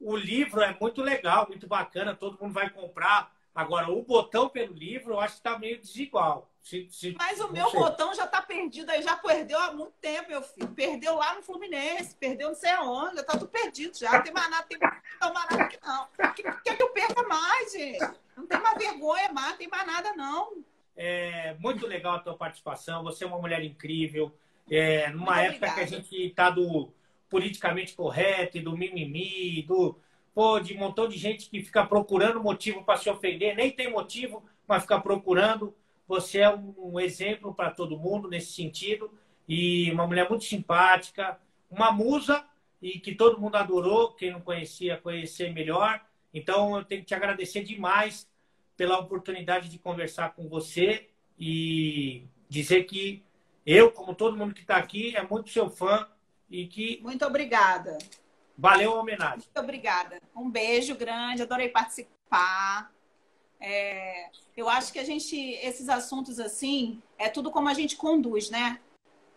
o 0.00 0.16
livro 0.16 0.60
é 0.60 0.76
muito 0.80 1.02
legal, 1.02 1.46
muito 1.48 1.66
bacana, 1.66 2.14
todo 2.14 2.38
mundo 2.40 2.52
vai 2.54 2.70
comprar. 2.70 3.36
Agora, 3.54 3.90
o 3.90 4.00
botão 4.02 4.48
pelo 4.48 4.72
livro, 4.72 5.14
eu 5.14 5.20
acho 5.20 5.36
que 5.36 5.42
tá 5.42 5.58
meio 5.58 5.80
desigual. 5.80 6.48
Se- 6.62 6.88
se- 6.92 7.16
Mas 7.18 7.40
o 7.40 7.50
meu 7.52 7.68
sei. 7.70 7.80
botão 7.80 8.14
já 8.14 8.24
tá 8.24 8.40
perdido 8.40 8.90
aí, 8.90 9.02
já 9.02 9.16
perdeu 9.16 9.58
há 9.58 9.72
muito 9.72 9.94
tempo, 10.00 10.28
meu 10.28 10.40
filho. 10.42 10.68
Perdeu 10.68 11.16
lá 11.16 11.34
no 11.34 11.42
Fluminense, 11.42 12.14
perdeu 12.14 12.48
não 12.48 12.54
sei 12.54 12.70
aonde, 12.70 13.16
já 13.16 13.24
tá 13.24 13.32
tudo 13.32 13.48
perdido 13.48 13.98
já. 13.98 14.12
Não 14.12 14.22
tem 14.22 14.32
mais 14.32 14.48
nada, 14.50 14.66
tem 14.68 14.78
mais 14.78 15.02
nada 15.20 15.62
aqui 15.64 15.78
não. 15.84 16.04
O 16.04 16.32
que, 16.34 16.42
que, 16.44 16.76
que 16.76 16.82
eu 16.82 16.90
perca 16.90 17.22
mais, 17.24 17.72
gente? 17.72 17.98
Não 18.36 18.46
tem 18.46 18.60
mais 18.60 18.78
vergonha 18.78 19.32
mais, 19.32 19.50
não 19.50 19.56
tem 19.56 19.68
mais 19.68 19.86
nada 19.86 20.12
não. 20.14 20.62
É 20.96 21.54
muito 21.54 21.86
legal 21.88 22.14
a 22.16 22.20
tua 22.20 22.36
participação. 22.36 23.02
Você 23.02 23.24
é 23.24 23.26
uma 23.26 23.38
mulher 23.38 23.64
incrível. 23.64 24.32
É, 24.70 25.08
numa 25.10 25.34
Muito 25.36 25.40
época 25.54 25.58
que 25.58 25.64
a 25.66 25.82
obrigada. 25.84 25.96
gente 26.02 26.26
está 26.26 26.50
do 26.50 26.92
politicamente 27.28 27.94
correto, 27.94 28.58
e 28.58 28.60
do 28.60 28.76
mimimi, 28.76 29.62
do 29.62 29.98
pô, 30.34 30.60
de 30.60 30.74
um 30.74 30.78
montão 30.78 31.08
de 31.08 31.18
gente 31.18 31.50
que 31.50 31.62
fica 31.62 31.84
procurando 31.84 32.42
motivo 32.42 32.84
para 32.84 32.96
se 32.98 33.10
ofender, 33.10 33.56
nem 33.56 33.70
tem 33.70 33.90
motivo, 33.90 34.44
mas 34.66 34.82
fica 34.82 35.00
procurando. 35.00 35.74
Você 36.06 36.38
é 36.38 36.50
um 36.50 36.98
exemplo 36.98 37.54
para 37.54 37.70
todo 37.70 37.98
mundo 37.98 38.28
nesse 38.28 38.52
sentido 38.52 39.10
e 39.48 39.90
uma 39.90 40.06
mulher 40.06 40.28
muito 40.28 40.44
simpática, 40.44 41.38
uma 41.70 41.90
musa 41.90 42.44
e 42.80 42.98
que 42.98 43.14
todo 43.14 43.40
mundo 43.40 43.56
adorou. 43.56 44.12
Quem 44.12 44.30
não 44.30 44.40
conhecia, 44.40 44.96
conhecer 44.96 45.52
melhor. 45.52 46.00
Então 46.32 46.76
eu 46.76 46.84
tenho 46.84 47.02
que 47.02 47.08
te 47.08 47.14
agradecer 47.14 47.62
demais 47.62 48.30
pela 48.76 48.98
oportunidade 48.98 49.68
de 49.68 49.78
conversar 49.78 50.34
com 50.34 50.48
você 50.48 51.08
e 51.38 52.24
dizer 52.48 52.84
que 52.84 53.22
eu, 53.66 53.90
como 53.90 54.14
todo 54.14 54.36
mundo 54.36 54.54
que 54.54 54.62
está 54.62 54.76
aqui, 54.76 55.14
é 55.16 55.22
muito 55.22 55.50
seu 55.50 55.68
fã 55.68 56.06
e 56.50 56.66
que 56.66 57.00
Muito 57.02 57.24
obrigada. 57.24 57.98
valeu 58.56 58.94
a 58.94 59.00
homenagem. 59.00 59.38
Muito 59.38 59.60
obrigada. 59.60 60.20
Um 60.34 60.50
beijo 60.50 60.94
grande, 60.94 61.42
adorei 61.42 61.68
participar. 61.68 62.92
É, 63.60 64.30
eu 64.56 64.68
acho 64.68 64.92
que 64.92 64.98
a 64.98 65.04
gente, 65.04 65.36
esses 65.36 65.88
assuntos 65.88 66.38
assim, 66.38 67.02
é 67.16 67.28
tudo 67.28 67.50
como 67.50 67.68
a 67.68 67.74
gente 67.74 67.96
conduz, 67.96 68.50
né? 68.50 68.80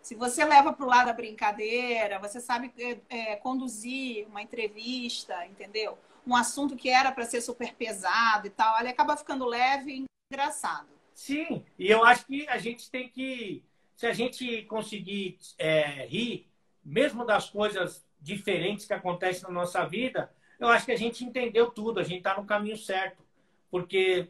Se 0.00 0.14
você 0.14 0.44
leva 0.44 0.72
para 0.72 0.84
o 0.84 0.88
lado 0.88 1.06
da 1.06 1.12
brincadeira, 1.12 2.18
você 2.18 2.40
sabe 2.40 2.72
é, 2.76 2.98
é, 3.08 3.36
conduzir 3.36 4.26
uma 4.26 4.42
entrevista, 4.42 5.46
entendeu? 5.46 5.96
Um 6.26 6.34
assunto 6.34 6.76
que 6.76 6.88
era 6.88 7.12
para 7.12 7.24
ser 7.24 7.40
super 7.40 7.74
pesado 7.74 8.46
e 8.46 8.50
tal, 8.50 8.78
ele 8.80 8.88
acaba 8.88 9.16
ficando 9.16 9.44
leve 9.44 9.92
e 9.92 10.04
engraçado. 10.32 10.88
Sim, 11.14 11.64
e 11.78 11.88
eu 11.88 12.04
acho 12.04 12.26
que 12.26 12.48
a 12.48 12.58
gente 12.58 12.90
tem 12.90 13.08
que, 13.08 13.62
se 13.96 14.06
a 14.06 14.12
gente 14.12 14.62
conseguir 14.62 15.38
é, 15.58 16.06
rir, 16.06 16.48
mesmo 16.84 17.24
das 17.24 17.48
coisas 17.50 18.04
diferentes 18.20 18.86
que 18.86 18.92
acontecem 18.92 19.42
na 19.42 19.50
nossa 19.50 19.84
vida, 19.84 20.32
eu 20.58 20.68
acho 20.68 20.86
que 20.86 20.92
a 20.92 20.98
gente 20.98 21.24
entendeu 21.24 21.70
tudo, 21.70 21.98
a 21.98 22.04
gente 22.04 22.18
está 22.18 22.36
no 22.36 22.44
caminho 22.44 22.76
certo. 22.76 23.22
Porque 23.70 24.28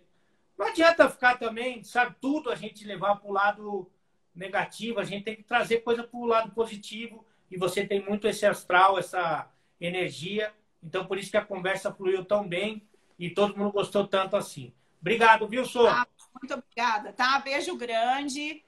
não 0.56 0.66
adianta 0.66 1.08
ficar 1.10 1.38
também, 1.38 1.82
sabe, 1.84 2.16
tudo 2.20 2.50
a 2.50 2.54
gente 2.54 2.86
levar 2.86 3.16
para 3.16 3.28
o 3.28 3.32
lado 3.32 3.90
negativo, 4.34 4.98
a 4.98 5.04
gente 5.04 5.24
tem 5.24 5.36
que 5.36 5.42
trazer 5.42 5.78
coisa 5.78 6.04
para 6.04 6.18
o 6.18 6.26
lado 6.26 6.50
positivo. 6.52 7.24
E 7.50 7.58
você 7.58 7.86
tem 7.86 8.02
muito 8.02 8.26
esse 8.26 8.46
astral, 8.46 8.98
essa 8.98 9.50
energia. 9.78 10.52
Então, 10.82 11.04
por 11.04 11.18
isso 11.18 11.30
que 11.30 11.36
a 11.36 11.44
conversa 11.44 11.92
fluiu 11.92 12.24
tão 12.24 12.48
bem 12.48 12.82
e 13.18 13.28
todo 13.28 13.56
mundo 13.56 13.72
gostou 13.72 14.06
tanto 14.06 14.36
assim. 14.36 14.72
Obrigado, 15.00 15.46
viu, 15.46 15.64
Sô? 15.66 15.86
Ah, 15.86 16.06
muito 16.40 16.54
obrigada, 16.54 17.12
tá? 17.12 17.38
Beijo 17.40 17.76
grande. 17.76 18.64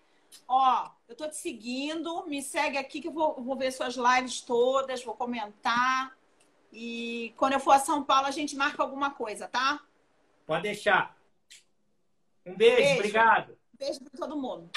Ó, 0.46 0.90
eu 1.08 1.14
tô 1.14 1.28
te 1.28 1.36
seguindo, 1.36 2.26
me 2.26 2.42
segue 2.42 2.76
aqui 2.78 3.00
que 3.00 3.08
eu 3.08 3.12
vou, 3.12 3.42
vou 3.42 3.56
ver 3.56 3.72
suas 3.72 3.94
lives 3.96 4.40
todas, 4.40 5.04
vou 5.04 5.14
comentar. 5.14 6.16
E 6.72 7.32
quando 7.36 7.52
eu 7.54 7.60
for 7.60 7.72
a 7.72 7.78
São 7.78 8.02
Paulo, 8.02 8.26
a 8.26 8.30
gente 8.30 8.56
marca 8.56 8.82
alguma 8.82 9.10
coisa, 9.10 9.46
tá? 9.46 9.80
Pode 10.46 10.64
deixar. 10.64 11.16
Um 12.44 12.54
beijo, 12.54 12.76
Beijo. 12.76 12.94
obrigado. 12.94 13.58
Beijo 13.78 14.00
pra 14.00 14.18
todo 14.18 14.36
mundo. 14.36 14.70